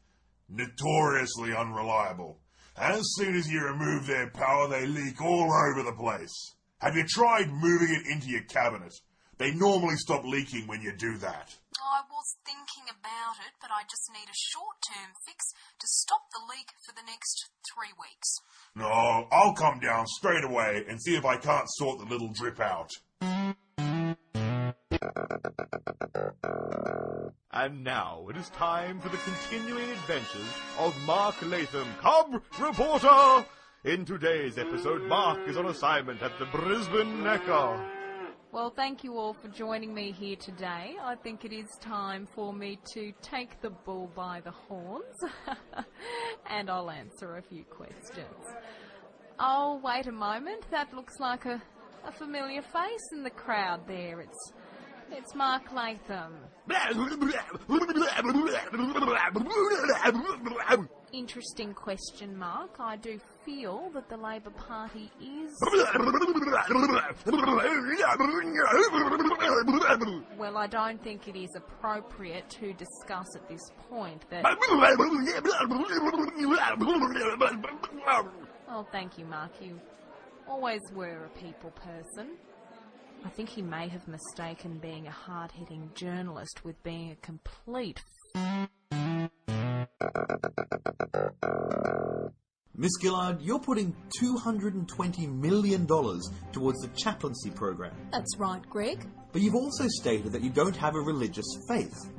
Notoriously 0.51 1.55
unreliable. 1.57 2.43
As 2.81 3.03
soon 3.15 3.37
as 3.37 3.47
you 3.47 3.61
remove 3.63 4.07
their 4.07 4.31
power, 4.31 4.67
they 4.67 4.87
leak 4.87 5.21
all 5.21 5.53
over 5.53 5.83
the 5.83 5.93
place. 5.93 6.55
Have 6.79 6.97
you 6.97 7.05
tried 7.07 7.53
moving 7.53 7.91
it 7.91 8.11
into 8.11 8.29
your 8.29 8.43
cabinet? 8.45 8.95
They 9.37 9.53
normally 9.53 9.97
stop 9.97 10.25
leaking 10.25 10.67
when 10.67 10.81
you 10.81 10.97
do 10.97 11.19
that. 11.19 11.55
I 11.77 12.01
was 12.11 12.37
thinking 12.47 12.89
about 12.89 13.37
it, 13.45 13.53
but 13.61 13.71
I 13.71 13.83
just 13.83 14.09
need 14.11 14.31
a 14.31 14.45
short 14.53 14.77
term 14.81 15.13
fix 15.27 15.45
to 15.79 15.87
stop 15.87 16.23
the 16.33 16.41
leak 16.49 16.69
for 16.87 16.95
the 16.95 17.05
next 17.05 17.51
three 17.69 17.93
weeks. 18.01 18.39
No, 18.75 19.29
I'll 19.31 19.55
come 19.55 19.79
down 19.81 20.07
straight 20.07 20.45
away 20.45 20.83
and 20.89 21.03
see 21.03 21.17
if 21.17 21.27
I 21.27 21.37
can't 21.37 21.69
sort 21.69 21.99
the 21.99 22.07
little 22.07 22.33
drip 22.33 22.61
out. 22.61 22.91
And 27.61 27.85
now 27.85 28.25
it 28.31 28.39
is 28.39 28.49
time 28.49 29.01
for 29.01 29.11
the 29.11 29.19
continuing 29.19 29.91
adventures 29.91 30.49
of 30.79 30.97
Mark 31.05 31.35
Latham, 31.43 31.89
Cub 32.01 32.43
Reporter. 32.59 33.45
In 33.85 34.07
today's 34.07 34.57
episode, 34.57 35.03
Mark 35.03 35.47
is 35.47 35.59
on 35.59 35.67
assignment 35.67 36.23
at 36.23 36.33
the 36.39 36.47
Brisbane 36.47 37.19
Ekka. 37.19 37.79
Well, 38.51 38.73
thank 38.75 39.05
you 39.05 39.19
all 39.19 39.35
for 39.35 39.49
joining 39.49 39.93
me 39.93 40.11
here 40.11 40.37
today. 40.37 40.97
I 41.03 41.17
think 41.17 41.45
it 41.45 41.53
is 41.53 41.67
time 41.83 42.27
for 42.35 42.55
me 42.55 42.79
to 42.95 43.13
take 43.21 43.61
the 43.61 43.69
bull 43.69 44.11
by 44.17 44.41
the 44.41 44.53
horns 44.53 45.05
and 46.51 46.71
I'll 46.71 46.91
answer 46.91 47.37
a 47.37 47.43
few 47.43 47.65
questions. 47.65 48.43
Oh, 49.39 49.83
wait 49.85 50.07
a 50.07 50.13
moment. 50.13 50.65
That 50.71 50.95
looks 50.95 51.21
like 51.21 51.45
a, 51.45 51.61
a 52.07 52.13
familiar 52.13 52.63
face 52.63 53.09
in 53.13 53.23
the 53.23 53.29
crowd 53.29 53.87
there. 53.87 54.23
It's 54.23 54.53
it's 55.13 55.35
Mark 55.35 55.73
Latham. 55.73 56.35
Interesting 61.13 61.75
question, 61.75 62.37
Mark. 62.37 62.77
I 62.79 62.97
do 62.97 63.19
feel 63.45 63.91
that 63.95 64.09
the 64.09 64.17
Labor 64.17 64.51
Party 64.51 65.11
is. 65.21 65.51
Well, 70.39 70.57
I 70.57 70.69
don't 70.69 71.03
think 71.03 71.27
it 71.27 71.37
is 71.37 71.51
appropriate 71.57 72.49
to 72.51 72.73
discuss 72.75 73.27
at 73.35 73.49
this 73.49 73.61
point 73.89 74.25
that. 74.31 74.45
Oh, 78.69 78.87
thank 78.93 79.19
you, 79.19 79.25
Mark. 79.25 79.51
You 79.61 79.81
always 80.49 80.81
were 80.95 81.25
a 81.25 81.39
people 81.39 81.71
person. 81.73 82.37
I 83.25 83.29
think 83.29 83.49
he 83.51 83.63
may 83.63 83.89
have 83.89 84.07
mistaken 84.09 84.79
being 84.79 85.07
a 85.07 85.11
hard 85.11 85.53
hitting 85.53 85.91
journalist 85.95 86.65
with 86.65 86.83
being 86.83 87.11
a 87.11 87.17
complete. 87.17 88.03
Miss 92.75 92.93
Gillard, 93.03 93.43
you're 93.43 93.59
putting 93.59 93.95
$220 94.23 95.29
million 95.29 95.87
towards 95.87 96.81
the 96.81 96.89
chaplaincy 96.97 97.51
program. 97.51 97.93
That's 98.11 98.39
right, 98.39 98.63
Greg. 98.71 99.07
But 99.33 99.43
you've 99.43 99.55
also 99.55 99.85
stated 99.87 100.33
that 100.33 100.43
you 100.43 100.49
don't 100.49 100.77
have 100.77 100.95
a 100.95 101.01
religious 101.01 101.47
faith. 101.69 102.11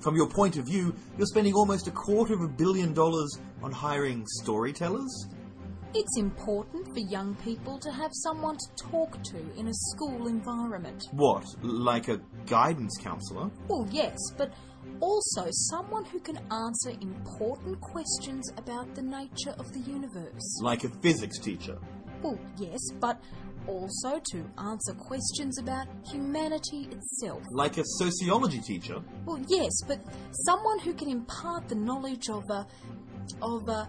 From 0.00 0.16
your 0.16 0.28
point 0.28 0.58
of 0.58 0.66
view, 0.66 0.94
you're 1.16 1.26
spending 1.26 1.54
almost 1.54 1.86
a 1.88 1.90
quarter 1.90 2.34
of 2.34 2.42
a 2.42 2.48
billion 2.48 2.92
dollars 2.92 3.38
on 3.62 3.72
hiring 3.72 4.26
storytellers? 4.42 5.26
It's 5.92 6.18
important 6.18 6.86
for 6.92 7.00
young 7.00 7.34
people 7.36 7.76
to 7.80 7.90
have 7.90 8.10
someone 8.12 8.56
to 8.56 8.90
talk 8.90 9.20
to 9.24 9.38
in 9.56 9.66
a 9.66 9.74
school 9.74 10.28
environment. 10.28 11.02
What, 11.10 11.44
like 11.62 12.06
a 12.06 12.20
guidance 12.46 12.96
counsellor? 13.02 13.50
Well, 13.66 13.88
yes, 13.90 14.16
but 14.38 14.52
also 15.00 15.48
someone 15.50 16.04
who 16.04 16.20
can 16.20 16.38
answer 16.52 16.90
important 17.00 17.80
questions 17.80 18.52
about 18.56 18.94
the 18.94 19.02
nature 19.02 19.54
of 19.58 19.72
the 19.72 19.80
universe. 19.80 20.60
Like 20.62 20.84
a 20.84 20.90
physics 21.02 21.38
teacher? 21.40 21.76
Well, 22.22 22.38
yes, 22.56 22.78
but 23.00 23.20
also 23.66 24.20
to 24.30 24.44
answer 24.58 24.94
questions 24.94 25.58
about 25.58 25.88
humanity 26.08 26.88
itself. 26.92 27.42
Like 27.50 27.78
a 27.78 27.84
sociology 27.84 28.60
teacher? 28.60 29.02
Well, 29.26 29.40
yes, 29.48 29.72
but 29.88 30.00
someone 30.46 30.78
who 30.78 30.94
can 30.94 31.08
impart 31.10 31.68
the 31.68 31.74
knowledge 31.74 32.28
of 32.28 32.48
a. 32.48 32.64
of 33.42 33.68
a. 33.68 33.88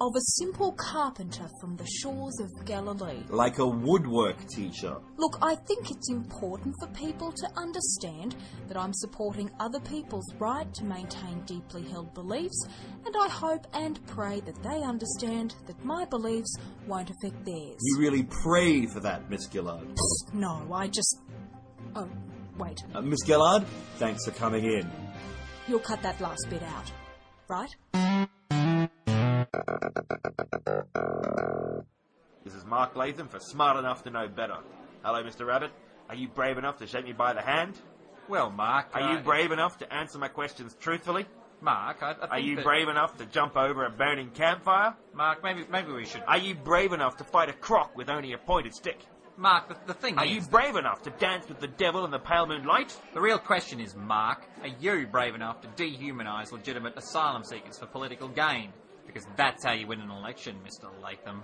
of 0.00 0.14
a 0.14 0.20
simple 0.20 0.72
carpenter 0.72 1.48
from 1.60 1.76
the 1.76 1.86
shores 1.86 2.38
of 2.40 2.64
Galilee. 2.66 3.22
Like 3.28 3.58
a 3.58 3.66
woodwork 3.66 4.46
teacher? 4.48 4.96
Look, 5.16 5.38
I 5.40 5.54
think 5.54 5.90
it's 5.90 6.10
important 6.10 6.74
for 6.80 6.88
people 6.88 7.32
to 7.32 7.48
understand 7.56 8.36
that 8.68 8.76
I'm 8.76 8.92
supporting 8.92 9.50
other 9.60 9.80
people's 9.80 10.26
right 10.38 10.72
to 10.74 10.84
maintain 10.84 11.40
deeply 11.46 11.82
held 11.88 12.12
beliefs, 12.14 12.66
and 13.04 13.14
I 13.18 13.28
hope 13.28 13.66
and 13.72 14.04
pray 14.06 14.40
that 14.40 14.62
they 14.62 14.82
understand 14.82 15.54
that 15.66 15.82
my 15.84 16.04
beliefs 16.04 16.54
won't 16.86 17.10
affect 17.10 17.44
theirs. 17.44 17.76
You 17.80 17.98
really 17.98 18.24
pray 18.24 18.86
for 18.86 19.00
that, 19.00 19.30
Miss 19.30 19.48
Gillard. 19.50 19.88
No, 20.32 20.68
I 20.72 20.88
just. 20.88 21.20
Oh, 21.94 22.08
wait. 22.58 22.78
Uh, 22.94 23.00
Miss 23.00 23.24
Gillard, 23.24 23.64
thanks 23.96 24.24
for 24.26 24.32
coming 24.32 24.64
in. 24.64 24.90
You'll 25.68 25.80
cut 25.80 26.02
that 26.02 26.20
last 26.20 26.46
bit 26.48 26.62
out, 26.62 26.92
right? 27.48 28.26
This 32.44 32.54
is 32.54 32.64
Mark 32.64 32.94
Latham 32.94 33.26
for 33.26 33.40
Smart 33.40 33.76
Enough 33.76 34.04
to 34.04 34.10
Know 34.10 34.28
Better. 34.28 34.58
Hello, 35.04 35.22
Mr. 35.24 35.44
Rabbit. 35.44 35.72
Are 36.08 36.14
you 36.14 36.28
brave 36.28 36.56
enough 36.56 36.78
to 36.78 36.86
shake 36.86 37.04
me 37.04 37.12
by 37.12 37.32
the 37.32 37.42
hand? 37.42 37.74
Well, 38.28 38.50
Mark. 38.50 38.90
Are 38.94 39.02
uh, 39.02 39.12
you 39.12 39.18
brave 39.24 39.50
enough 39.50 39.78
to 39.78 39.92
answer 39.92 40.18
my 40.18 40.28
questions 40.28 40.76
truthfully? 40.78 41.26
Mark, 41.60 42.00
I, 42.02 42.10
I 42.10 42.14
think 42.14 42.32
Are 42.32 42.38
you 42.38 42.56
that- 42.56 42.64
brave 42.64 42.88
enough 42.88 43.16
to 43.18 43.26
jump 43.26 43.56
over 43.56 43.84
a 43.86 43.90
burning 43.90 44.30
campfire? 44.30 44.94
Mark, 45.12 45.42
maybe 45.42 45.64
maybe 45.68 45.90
we 45.90 46.04
should. 46.04 46.22
Are 46.28 46.38
you 46.38 46.54
brave 46.54 46.92
enough 46.92 47.16
to 47.16 47.24
fight 47.24 47.48
a 47.48 47.52
croc 47.52 47.96
with 47.96 48.08
only 48.08 48.34
a 48.34 48.38
pointed 48.38 48.72
stick? 48.74 49.00
Mark, 49.36 49.68
the, 49.68 49.76
the 49.88 49.94
thing 49.94 50.16
Are 50.16 50.24
is. 50.24 50.32
you 50.32 50.40
brave 50.42 50.76
enough 50.76 51.02
to 51.02 51.10
dance 51.10 51.48
with 51.48 51.58
the 51.60 51.66
devil 51.66 52.04
in 52.04 52.10
the 52.12 52.18
pale 52.18 52.46
moonlight? 52.46 52.96
The 53.14 53.20
real 53.20 53.38
question 53.38 53.80
is, 53.80 53.94
Mark, 53.96 54.44
are 54.62 54.68
you 54.80 55.06
brave 55.06 55.34
enough 55.34 55.60
to 55.62 55.68
dehumanise 55.68 56.52
legitimate 56.52 56.96
asylum 56.96 57.42
seekers 57.44 57.78
for 57.78 57.86
political 57.86 58.28
gain? 58.28 58.72
Because 59.06 59.26
that's 59.36 59.64
how 59.64 59.72
you 59.72 59.86
win 59.86 60.00
an 60.00 60.10
election, 60.10 60.56
Mr. 60.64 60.90
Latham. 61.02 61.42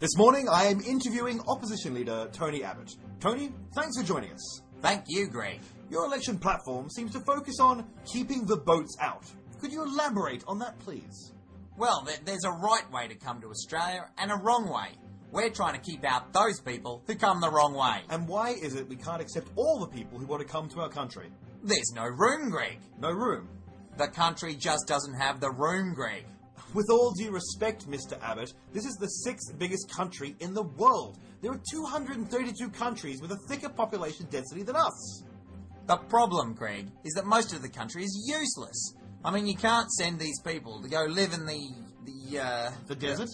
This 0.00 0.16
morning, 0.16 0.48
I 0.50 0.64
am 0.64 0.80
interviewing 0.80 1.40
opposition 1.48 1.94
leader 1.94 2.28
Tony 2.32 2.64
Abbott. 2.64 2.96
Tony, 3.20 3.52
thanks 3.74 3.98
for 3.98 4.04
joining 4.06 4.32
us. 4.32 4.62
Thank 4.82 5.04
you, 5.08 5.28
Greg. 5.28 5.60
Your 5.90 6.04
election 6.04 6.38
platform 6.38 6.90
seems 6.90 7.12
to 7.12 7.20
focus 7.20 7.54
on 7.60 7.86
keeping 8.04 8.44
the 8.44 8.56
boats 8.56 8.96
out. 9.00 9.24
Could 9.60 9.72
you 9.72 9.82
elaborate 9.82 10.44
on 10.46 10.58
that, 10.58 10.78
please? 10.80 11.32
Well, 11.76 12.06
there's 12.24 12.44
a 12.44 12.50
right 12.50 12.90
way 12.92 13.08
to 13.08 13.14
come 13.14 13.40
to 13.40 13.48
Australia 13.48 14.10
and 14.18 14.30
a 14.30 14.36
wrong 14.36 14.68
way. 14.68 14.88
We're 15.32 15.50
trying 15.50 15.74
to 15.74 15.80
keep 15.80 16.04
out 16.04 16.32
those 16.32 16.60
people 16.60 17.02
who 17.06 17.14
come 17.14 17.40
the 17.40 17.50
wrong 17.50 17.74
way. 17.74 18.02
And 18.10 18.28
why 18.28 18.50
is 18.50 18.74
it 18.74 18.88
we 18.88 18.96
can't 18.96 19.20
accept 19.20 19.48
all 19.56 19.80
the 19.80 19.88
people 19.88 20.18
who 20.18 20.26
want 20.26 20.42
to 20.42 20.46
come 20.46 20.68
to 20.68 20.80
our 20.80 20.88
country? 20.88 21.30
There's 21.64 21.92
no 21.94 22.04
room, 22.04 22.50
Greg. 22.50 22.78
No 23.00 23.10
room. 23.10 23.48
The 23.96 24.08
country 24.08 24.54
just 24.54 24.86
doesn't 24.86 25.14
have 25.14 25.40
the 25.40 25.50
room, 25.50 25.94
Greg. 25.94 26.26
With 26.74 26.90
all 26.90 27.12
due 27.12 27.30
respect, 27.30 27.88
Mr. 27.88 28.22
Abbott, 28.22 28.52
this 28.74 28.84
is 28.84 28.96
the 28.96 29.06
sixth 29.06 29.58
biggest 29.58 29.90
country 29.90 30.36
in 30.40 30.52
the 30.52 30.62
world. 30.62 31.18
There 31.40 31.52
are 31.52 31.60
232 31.72 32.68
countries 32.68 33.22
with 33.22 33.32
a 33.32 33.38
thicker 33.48 33.70
population 33.70 34.26
density 34.30 34.62
than 34.62 34.76
us. 34.76 35.24
The 35.86 35.96
problem, 35.96 36.52
Greg, 36.52 36.90
is 37.02 37.14
that 37.14 37.24
most 37.24 37.54
of 37.54 37.62
the 37.62 37.70
country 37.70 38.04
is 38.04 38.26
useless. 38.28 38.94
I 39.24 39.30
mean, 39.30 39.46
you 39.46 39.56
can't 39.56 39.90
send 39.90 40.18
these 40.18 40.40
people 40.40 40.82
to 40.82 40.88
go 40.90 41.04
live 41.08 41.32
in 41.32 41.46
the 41.46 41.70
the 42.04 42.40
uh, 42.40 42.70
The 42.88 42.94
desert? 42.94 43.30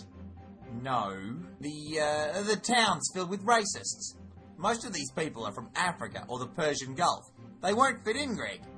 No, 0.80 1.16
the 1.60 2.00
uh, 2.00 2.42
the 2.42 2.56
towns 2.56 3.10
filled 3.12 3.30
with 3.30 3.44
racists. 3.44 4.14
Most 4.56 4.84
of 4.84 4.92
these 4.92 5.10
people 5.10 5.44
are 5.44 5.52
from 5.52 5.68
Africa 5.74 6.24
or 6.28 6.38
the 6.38 6.46
Persian 6.46 6.94
Gulf. 6.94 7.24
They 7.62 7.74
won't 7.74 8.04
fit 8.04 8.16
in, 8.16 8.34
Greg. 8.34 8.60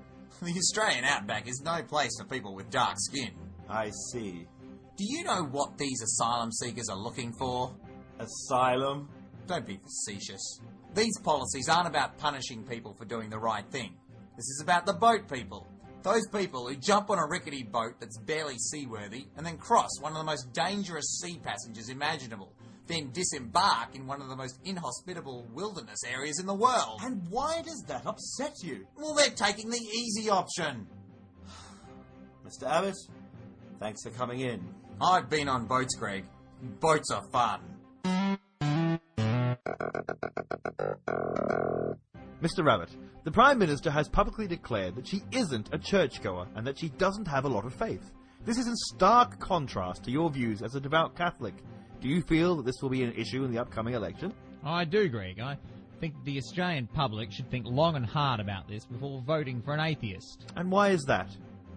The 0.43 0.59
Australian 0.59 1.05
outback 1.05 1.47
is 1.47 1.63
no 1.65 1.83
place 1.83 2.11
for 2.19 2.27
people 2.27 2.57
with 2.57 2.69
dark 2.69 2.95
skin. 2.97 3.31
I 3.69 3.91
see. 4.11 4.49
Do 4.97 5.05
you 5.09 5.23
know 5.23 5.45
what 5.45 5.79
these 5.79 6.03
asylum 6.03 6.51
seekers 6.51 6.89
are 6.89 6.97
looking 6.97 7.33
for? 7.39 7.73
Asylum? 8.19 9.09
Don't 9.47 9.65
be 9.65 9.79
facetious. 9.79 10.59
These 10.95 11.17
policies 11.23 11.69
aren't 11.69 11.87
about 11.87 12.19
punishing 12.19 12.65
people 12.65 12.93
for 12.95 13.05
doing 13.05 13.31
the 13.31 13.39
right 13.39 13.65
thing. 13.71 13.95
This 14.37 14.49
is 14.49 14.61
about 14.63 14.85
the 14.85 14.95
boat 14.95 15.31
people. 15.31 15.67
Those 16.03 16.27
people 16.33 16.67
who 16.67 16.75
jump 16.75 17.11
on 17.11 17.19
a 17.19 17.27
rickety 17.29 17.63
boat 17.63 18.01
that's 18.01 18.19
barely 18.19 18.59
seaworthy 18.59 19.27
and 19.37 19.47
then 19.47 19.57
cross 19.59 19.91
one 20.01 20.13
of 20.13 20.19
the 20.19 20.25
most 20.25 20.53
dangerous 20.53 21.21
sea 21.21 21.39
passages 21.41 21.89
imaginable, 21.89 22.53
then 22.93 23.11
disembark 23.13 23.95
in 23.95 24.07
one 24.07 24.21
of 24.21 24.29
the 24.29 24.37
most 24.37 24.61
inhospitable 24.65 25.47
wilderness 25.53 26.01
areas 26.05 26.39
in 26.39 26.47
the 26.47 26.55
world. 26.55 27.01
And 27.03 27.27
why 27.31 27.63
does 27.63 27.83
that 27.89 28.07
upset 28.07 28.55
you? 28.63 28.87
Well, 28.97 29.15
they're 29.15 29.31
taking 29.31 29.71
the 29.71 29.79
easy 29.79 30.29
option. 30.29 30.87
Mr. 32.47 32.69
Abbott, 32.69 32.97
thanks 33.81 34.03
for 34.03 34.11
coming 34.11 34.41
in. 34.41 34.63
I've 35.01 35.31
been 35.31 35.49
on 35.49 35.67
boats, 35.67 35.97
Greg. 35.97 36.25
Boats 36.81 37.11
are 37.11 37.25
fun. 37.33 37.61
Mr. 42.43 42.65
Rabbit, 42.65 42.91
the 43.25 43.31
Prime 43.31 43.59
Minister 43.59 43.91
has 43.91 44.09
publicly 44.09 44.49
declared 44.49 44.97
that 44.97 45.07
she 45.07 45.23
isn't 45.31 45.73
a 45.73 45.79
churchgoer 45.79 46.49
and 46.57 46.67
that 46.67 46.79
she 46.79 46.89
doesn't 46.91 47.29
have 47.29 47.45
a 47.45 47.49
lot 47.49 47.65
of 47.65 47.73
faith. 47.73 48.11
This 48.45 48.59
is 48.59 48.67
in 48.67 48.75
stark 48.75 49.39
contrast 49.39 50.03
to 50.05 50.11
your 50.11 50.29
views 50.29 50.63
as 50.63 50.75
a 50.75 50.81
devout 50.81 51.15
Catholic. 51.17 51.55
Do 52.03 52.09
you 52.09 52.21
feel 52.21 52.57
that 52.57 52.67
this 52.67 52.83
will 52.83 52.89
be 52.89 53.05
an 53.05 53.13
issue 53.13 53.45
in 53.45 53.53
the 53.53 53.59
upcoming 53.59 53.95
election? 53.95 54.35
I 54.65 54.85
do, 54.85 55.09
Greg. 55.09 55.39
I 55.39 55.57
think 56.01 56.15
the 56.25 56.37
Australian 56.37 56.89
public 56.89 57.31
should 57.31 57.49
think 57.49 57.65
long 57.67 57.95
and 57.95 58.05
hard 58.05 58.41
about 58.41 58.67
this 58.67 58.85
before 58.85 59.23
voting 59.25 59.63
for 59.63 59.73
an 59.73 59.79
atheist. 59.79 60.53
And 60.57 60.69
why 60.69 60.89
is 60.89 61.05
that? 61.05 61.31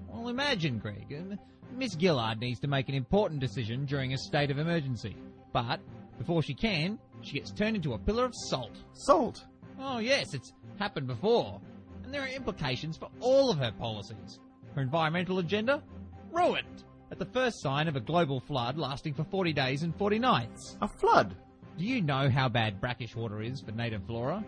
Well, 0.09 0.29
imagine, 0.29 0.79
Greg. 0.79 1.13
uh, 1.13 1.35
Miss 1.77 1.95
Gillard 1.99 2.39
needs 2.39 2.59
to 2.61 2.67
make 2.67 2.89
an 2.89 2.95
important 2.95 3.39
decision 3.39 3.85
during 3.85 4.13
a 4.13 4.17
state 4.17 4.49
of 4.49 4.57
emergency. 4.57 5.15
But 5.53 5.79
before 6.17 6.41
she 6.41 6.55
can, 6.55 6.97
she 7.21 7.33
gets 7.33 7.51
turned 7.51 7.75
into 7.75 7.93
a 7.93 7.99
pillar 7.99 8.25
of 8.25 8.33
salt. 8.33 8.75
Salt? 8.93 9.45
Oh, 9.79 9.99
yes, 9.99 10.33
it's 10.33 10.53
happened 10.79 11.05
before. 11.05 11.61
And 12.03 12.11
there 12.11 12.21
are 12.23 12.27
implications 12.29 12.97
for 12.97 13.09
all 13.19 13.51
of 13.51 13.59
her 13.59 13.71
policies. 13.73 14.39
Her 14.73 14.81
environmental 14.81 15.37
agenda? 15.37 15.83
Ruined. 16.31 16.83
At 17.15 17.19
the 17.19 17.39
first 17.39 17.61
sign 17.61 17.87
of 17.87 17.95
a 17.95 18.01
global 18.01 18.41
flood 18.41 18.77
lasting 18.77 19.13
for 19.13 19.23
40 19.23 19.53
days 19.53 19.83
and 19.83 19.95
40 19.95 20.19
nights. 20.19 20.75
A 20.81 20.87
flood? 20.89 21.33
Do 21.77 21.85
you 21.85 22.01
know 22.01 22.29
how 22.29 22.49
bad 22.49 22.81
brackish 22.81 23.15
water 23.15 23.41
is 23.41 23.61
for 23.61 23.71
native 23.71 24.05
flora? 24.05 24.43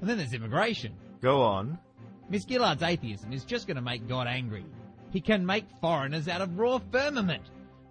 And 0.00 0.08
then 0.08 0.16
there's 0.16 0.32
immigration. 0.32 0.94
Go 1.20 1.42
on. 1.42 1.78
Miss 2.30 2.46
Gillard's 2.46 2.82
atheism 2.82 3.34
is 3.34 3.44
just 3.44 3.66
going 3.66 3.76
to 3.76 3.82
make 3.82 4.08
God 4.08 4.26
angry. 4.26 4.64
He 5.10 5.20
can 5.20 5.44
make 5.44 5.66
foreigners 5.82 6.26
out 6.26 6.40
of 6.40 6.58
raw 6.58 6.78
firmament. 6.90 7.42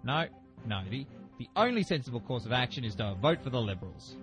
No, 0.02 0.26
no, 0.66 0.82
the, 0.90 1.06
the 1.38 1.48
only 1.54 1.84
sensible 1.84 2.20
course 2.20 2.46
of 2.46 2.52
action 2.52 2.82
is 2.82 2.96
to 2.96 3.14
vote 3.22 3.40
for 3.44 3.50
the 3.50 3.60
Liberals. 3.60 4.16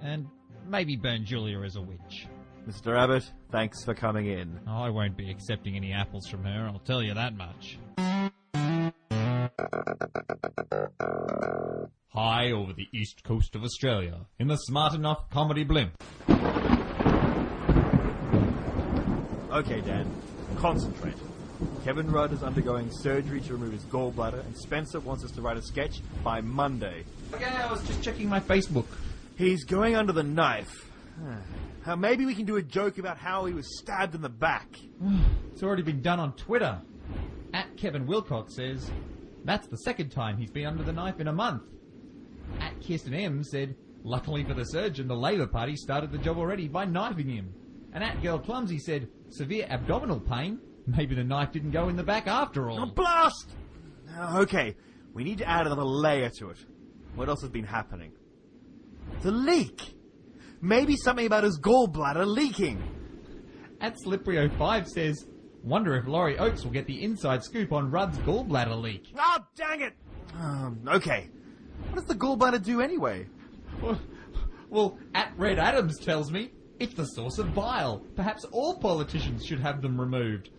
And 0.00 0.28
maybe 0.68 0.94
burn 0.94 1.24
Julia 1.24 1.60
as 1.62 1.74
a 1.74 1.82
witch. 1.82 2.28
Mr. 2.68 2.96
Abbott, 2.96 3.28
thanks 3.50 3.82
for 3.84 3.94
coming 3.94 4.26
in. 4.26 4.60
I 4.68 4.90
won't 4.90 5.16
be 5.16 5.28
accepting 5.28 5.74
any 5.74 5.92
apples 5.92 6.28
from 6.28 6.44
her, 6.44 6.70
I'll 6.72 6.78
tell 6.78 7.02
you 7.02 7.14
that 7.14 7.34
much. 7.34 7.78
High 12.08 12.52
over 12.52 12.72
the 12.72 12.88
east 12.92 13.24
coast 13.24 13.54
of 13.54 13.64
Australia, 13.64 14.26
in 14.38 14.48
the 14.48 14.56
Smart 14.56 14.94
Enough 14.94 15.30
comedy 15.30 15.64
blimp. 15.64 15.92
Okay, 19.50 19.80
Dan, 19.80 20.10
concentrate. 20.56 21.14
Kevin 21.84 22.10
Rudd 22.10 22.32
is 22.32 22.42
undergoing 22.42 22.90
surgery 22.90 23.40
to 23.42 23.52
remove 23.52 23.72
his 23.72 23.84
gallbladder, 23.84 24.44
and 24.44 24.56
Spencer 24.56 25.00
wants 25.00 25.24
us 25.24 25.30
to 25.32 25.42
write 25.42 25.56
a 25.56 25.62
sketch 25.62 26.00
by 26.24 26.40
Monday. 26.40 27.04
Okay, 27.32 27.44
I 27.44 27.70
was 27.70 27.86
just 27.86 28.02
checking 28.02 28.28
my 28.28 28.40
Facebook. 28.40 28.86
He's 29.36 29.64
going 29.64 29.96
under 29.96 30.12
the 30.12 30.22
knife. 30.22 30.88
How 31.82 31.96
maybe 31.96 32.24
we 32.24 32.34
can 32.34 32.44
do 32.44 32.56
a 32.56 32.62
joke 32.62 32.98
about 32.98 33.18
how 33.18 33.44
he 33.44 33.52
was 33.52 33.78
stabbed 33.80 34.14
in 34.14 34.22
the 34.22 34.28
back. 34.28 34.68
It's 35.52 35.62
already 35.62 35.82
been 35.82 36.00
done 36.00 36.18
on 36.18 36.32
Twitter. 36.32 36.80
At 37.52 37.76
Kevin 37.76 38.06
Wilcox 38.06 38.56
says, 38.56 38.90
that's 39.44 39.66
the 39.68 39.76
second 39.78 40.10
time 40.10 40.36
he's 40.38 40.50
been 40.50 40.66
under 40.66 40.82
the 40.82 40.92
knife 40.92 41.20
in 41.20 41.28
a 41.28 41.32
month. 41.32 41.62
At 42.60 42.74
Kirsten 42.86 43.14
M 43.14 43.42
said, 43.42 43.74
luckily 44.04 44.44
for 44.44 44.54
the 44.54 44.64
surgeon, 44.64 45.08
the 45.08 45.16
Labour 45.16 45.46
Party 45.46 45.76
started 45.76 46.12
the 46.12 46.18
job 46.18 46.38
already 46.38 46.68
by 46.68 46.84
knifing 46.84 47.28
him. 47.28 47.52
And 47.92 48.02
at 48.02 48.22
Girl 48.22 48.38
Clumsy 48.38 48.78
said, 48.78 49.08
severe 49.30 49.66
abdominal 49.68 50.20
pain. 50.20 50.58
Maybe 50.86 51.14
the 51.14 51.24
knife 51.24 51.52
didn't 51.52 51.70
go 51.70 51.88
in 51.88 51.96
the 51.96 52.02
back 52.02 52.26
after 52.26 52.70
all. 52.70 52.82
A 52.82 52.86
blast! 52.86 53.50
Uh, 54.18 54.40
Okay, 54.40 54.74
we 55.14 55.24
need 55.24 55.38
to 55.38 55.48
add 55.48 55.66
another 55.66 55.84
layer 55.84 56.30
to 56.38 56.50
it. 56.50 56.58
What 57.14 57.28
else 57.28 57.40
has 57.42 57.50
been 57.50 57.64
happening? 57.64 58.12
The 59.22 59.30
leak! 59.30 59.94
Maybe 60.60 60.96
something 60.96 61.26
about 61.26 61.44
his 61.44 61.58
gallbladder 61.60 62.26
leaking. 62.26 62.82
At 63.80 63.96
Slippery05 64.06 64.86
says, 64.88 65.26
wonder 65.64 65.96
if 65.96 66.06
Laurie 66.06 66.38
Oakes 66.38 66.64
will 66.64 66.72
get 66.72 66.86
the 66.86 67.02
inside 67.02 67.42
scoop 67.44 67.72
on 67.72 67.90
Rudd's 67.90 68.18
gallbladder 68.18 68.80
leak. 68.80 69.12
Oh, 69.16 69.38
dang 69.56 69.80
it! 69.80 69.94
Um, 70.34 70.80
okay. 70.86 71.28
What 71.88 71.96
does 71.96 72.04
the 72.06 72.14
gallbladder 72.14 72.64
do 72.64 72.80
anyway? 72.80 73.26
Well, 73.80 74.00
well, 74.70 74.98
at 75.14 75.32
Red 75.36 75.58
Adams 75.58 75.98
tells 75.98 76.30
me 76.30 76.50
it's 76.78 76.94
the 76.94 77.04
source 77.04 77.38
of 77.38 77.54
bile. 77.54 78.04
Perhaps 78.16 78.44
all 78.46 78.78
politicians 78.78 79.44
should 79.44 79.60
have 79.60 79.82
them 79.82 80.00
removed. 80.00 80.50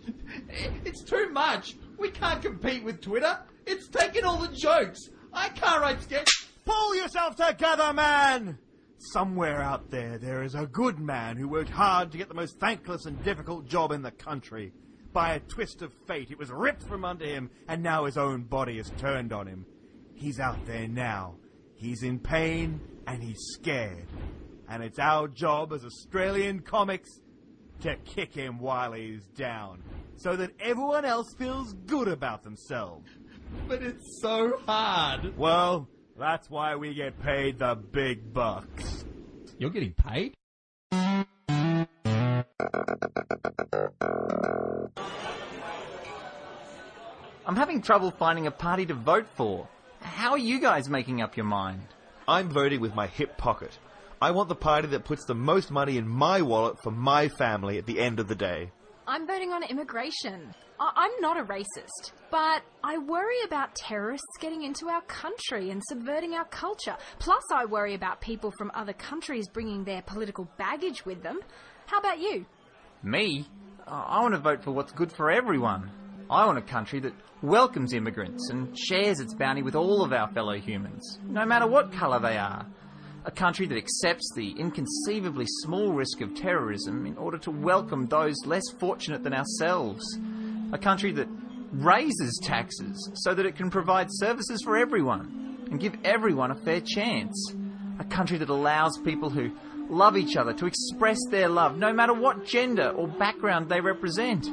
It's 0.85 1.03
too 1.03 1.29
much. 1.29 1.75
We 1.97 2.11
can't 2.11 2.41
compete 2.41 2.83
with 2.83 3.01
Twitter. 3.01 3.39
It's 3.65 3.87
taking 3.87 4.23
all 4.23 4.37
the 4.37 4.55
jokes. 4.55 5.09
I 5.33 5.49
can't 5.49 5.81
write 5.81 6.01
sketch. 6.01 6.47
Pull 6.65 6.95
yourself 6.95 7.35
together, 7.35 7.91
man! 7.93 8.57
Somewhere 8.97 9.61
out 9.61 9.89
there, 9.89 10.17
there 10.17 10.43
is 10.43 10.55
a 10.55 10.65
good 10.65 10.99
man 10.99 11.35
who 11.35 11.49
worked 11.49 11.69
hard 11.69 12.11
to 12.11 12.17
get 12.17 12.29
the 12.29 12.33
most 12.33 12.57
thankless 12.59 13.05
and 13.05 13.21
difficult 13.23 13.65
job 13.65 13.91
in 13.91 14.01
the 14.01 14.11
country. 14.11 14.71
By 15.13 15.35
a 15.35 15.39
twist 15.39 15.83
of 15.83 15.93
fate, 16.07 16.31
it 16.31 16.39
was 16.39 16.49
ripped 16.49 16.83
from 16.83 17.05
under 17.05 17.25
him, 17.25 17.51
and 17.67 17.83
now 17.83 18.05
his 18.05 18.17
own 18.17 18.41
body 18.43 18.79
is 18.79 18.91
turned 18.97 19.31
on 19.31 19.45
him. 19.45 19.65
He's 20.15 20.39
out 20.39 20.65
there 20.65 20.87
now. 20.87 21.35
He's 21.75 22.01
in 22.01 22.17
pain, 22.19 22.81
and 23.05 23.21
he's 23.21 23.39
scared. 23.53 24.07
And 24.67 24.81
it's 24.81 24.97
our 24.97 25.27
job 25.27 25.71
as 25.71 25.85
Australian 25.85 26.61
comics 26.61 27.09
to 27.81 27.95
kick 27.97 28.33
him 28.33 28.57
while 28.57 28.93
he's 28.93 29.23
down, 29.35 29.83
so 30.15 30.35
that 30.35 30.51
everyone 30.59 31.05
else 31.05 31.27
feels 31.37 31.73
good 31.85 32.07
about 32.07 32.41
themselves. 32.41 33.07
But 33.67 33.83
it's 33.83 34.19
so 34.19 34.57
hard. 34.65 35.37
Well, 35.37 35.87
that's 36.17 36.49
why 36.49 36.75
we 36.75 36.95
get 36.95 37.21
paid 37.21 37.59
the 37.59 37.75
big 37.75 38.33
bucks. 38.33 39.05
You're 39.59 39.69
getting 39.69 39.93
paid? 39.93 40.33
I'm 47.45 47.55
having 47.55 47.81
trouble 47.81 48.11
finding 48.11 48.47
a 48.47 48.51
party 48.51 48.85
to 48.85 48.93
vote 48.93 49.27
for. 49.35 49.67
How 50.01 50.31
are 50.31 50.37
you 50.37 50.59
guys 50.59 50.89
making 50.89 51.21
up 51.21 51.35
your 51.35 51.45
mind? 51.45 51.81
I'm 52.27 52.49
voting 52.49 52.79
with 52.79 52.95
my 52.95 53.07
hip 53.07 53.37
pocket. 53.37 53.77
I 54.21 54.31
want 54.31 54.47
the 54.47 54.55
party 54.55 54.87
that 54.89 55.03
puts 55.03 55.25
the 55.25 55.35
most 55.35 55.69
money 55.69 55.97
in 55.97 56.07
my 56.07 56.41
wallet 56.41 56.77
for 56.81 56.91
my 56.91 57.27
family 57.27 57.77
at 57.77 57.85
the 57.85 57.99
end 57.99 58.19
of 58.21 58.29
the 58.29 58.35
day. 58.35 58.71
I'm 59.05 59.27
voting 59.27 59.51
on 59.51 59.63
immigration. 59.63 60.55
I- 60.79 60.93
I'm 60.95 61.11
not 61.19 61.37
a 61.37 61.43
racist, 61.43 62.13
but 62.31 62.61
I 62.81 62.97
worry 62.97 63.41
about 63.43 63.75
terrorists 63.75 64.37
getting 64.39 64.63
into 64.63 64.87
our 64.87 65.01
country 65.01 65.69
and 65.69 65.81
subverting 65.89 66.33
our 66.35 66.45
culture. 66.45 66.95
Plus, 67.19 67.43
I 67.53 67.65
worry 67.65 67.93
about 67.93 68.21
people 68.21 68.53
from 68.57 68.71
other 68.73 68.93
countries 68.93 69.49
bringing 69.49 69.83
their 69.83 70.01
political 70.03 70.47
baggage 70.57 71.05
with 71.05 71.21
them. 71.21 71.41
How 71.87 71.97
about 71.99 72.19
you? 72.19 72.45
Me? 73.03 73.45
I 73.85 74.17
I 74.17 74.21
want 74.21 74.33
to 74.33 74.39
vote 74.39 74.63
for 74.63 74.71
what's 74.71 74.93
good 74.93 75.11
for 75.11 75.29
everyone. 75.29 75.91
I 76.29 76.45
want 76.45 76.57
a 76.57 76.61
country 76.61 76.99
that 77.01 77.13
welcomes 77.41 77.93
immigrants 77.93 78.49
and 78.49 78.77
shares 78.77 79.19
its 79.19 79.33
bounty 79.33 79.61
with 79.61 79.75
all 79.75 80.03
of 80.03 80.13
our 80.13 80.31
fellow 80.31 80.57
humans, 80.57 81.19
no 81.27 81.45
matter 81.45 81.67
what 81.67 81.91
colour 81.91 82.19
they 82.19 82.37
are. 82.37 82.65
A 83.25 83.31
country 83.31 83.65
that 83.67 83.77
accepts 83.77 84.31
the 84.35 84.51
inconceivably 84.51 85.45
small 85.47 85.91
risk 85.93 86.21
of 86.21 86.35
terrorism 86.35 87.05
in 87.05 87.17
order 87.17 87.37
to 87.39 87.51
welcome 87.51 88.07
those 88.07 88.35
less 88.45 88.63
fortunate 88.79 89.23
than 89.23 89.33
ourselves. 89.33 90.03
A 90.71 90.77
country 90.77 91.11
that 91.13 91.27
raises 91.71 92.39
taxes 92.43 93.11
so 93.15 93.33
that 93.33 93.45
it 93.45 93.55
can 93.55 93.69
provide 93.69 94.07
services 94.09 94.61
for 94.63 94.77
everyone 94.77 95.67
and 95.71 95.79
give 95.79 95.95
everyone 96.03 96.51
a 96.51 96.55
fair 96.55 96.81
chance. 96.81 97.53
A 97.99 98.05
country 98.05 98.37
that 98.37 98.49
allows 98.49 98.97
people 98.99 99.29
who 99.29 99.51
love 99.89 100.17
each 100.17 100.37
other 100.37 100.53
to 100.53 100.65
express 100.65 101.19
their 101.29 101.49
love 101.49 101.77
no 101.77 101.93
matter 101.93 102.13
what 102.13 102.45
gender 102.45 102.89
or 102.89 103.07
background 103.07 103.69
they 103.69 103.81
represent. 103.81 104.47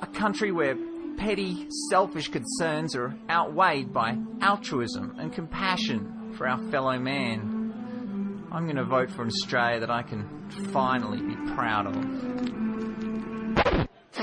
A 0.00 0.06
country 0.06 0.50
where 0.50 0.76
petty, 1.16 1.66
selfish 1.90 2.28
concerns 2.28 2.94
are 2.96 3.14
outweighed 3.30 3.92
by 3.92 4.16
altruism 4.40 5.14
and 5.18 5.32
compassion 5.32 6.32
for 6.36 6.48
our 6.48 6.58
fellow 6.70 6.98
man. 6.98 8.46
I'm 8.50 8.64
going 8.64 8.76
to 8.76 8.84
vote 8.84 9.10
for 9.10 9.22
an 9.22 9.28
Australia 9.28 9.80
that 9.80 9.90
I 9.90 10.02
can 10.02 10.26
finally 10.72 11.20
be 11.22 11.34
proud 11.54 11.86
of. 11.86 11.94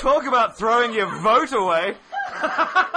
Talk 0.00 0.26
about 0.26 0.56
throwing 0.56 0.94
your 0.94 1.08
vote 1.20 1.52
away. 1.52 1.96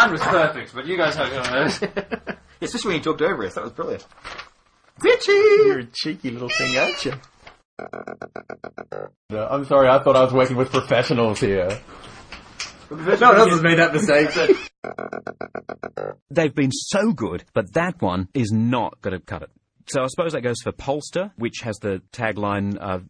Mine 0.00 0.12
was 0.12 0.20
perfect, 0.22 0.74
but 0.74 0.86
you 0.86 0.96
guys 0.96 1.14
have. 1.16 1.30
Especially 2.62 2.88
when 2.88 2.96
you 2.96 3.02
talked 3.02 3.20
over 3.22 3.44
us. 3.44 3.54
That 3.54 3.64
was 3.64 3.72
brilliant. 3.72 4.06
Bitchy! 5.02 5.66
You're 5.66 5.78
a 5.80 5.84
cheeky 5.84 6.30
little 6.30 6.48
thing, 6.48 6.76
aren't 6.78 7.04
you? 7.04 7.12
No, 9.30 9.46
I'm 9.46 9.64
sorry, 9.66 9.88
I 9.88 10.02
thought 10.02 10.16
I 10.16 10.22
was 10.24 10.32
working 10.32 10.56
with 10.56 10.70
professionals 10.70 11.40
here. 11.40 11.80
No 12.90 12.96
one 12.98 13.22
else 13.22 13.50
has 13.50 13.62
made 13.62 13.78
that 13.78 13.92
mistake. 13.92 14.30
So. 14.30 14.48
They've 16.30 16.54
been 16.54 16.72
so 16.72 17.12
good, 17.12 17.44
but 17.52 17.72
that 17.74 18.00
one 18.00 18.28
is 18.34 18.50
not 18.52 19.00
going 19.02 19.18
to 19.18 19.24
cut 19.24 19.42
it. 19.42 19.50
So 19.86 20.02
I 20.02 20.06
suppose 20.08 20.32
that 20.32 20.42
goes 20.42 20.60
for 20.62 20.72
Polster, 20.72 21.32
which 21.36 21.60
has 21.62 21.76
the 21.80 22.00
tagline. 22.12 22.76
Uh, 22.80 23.00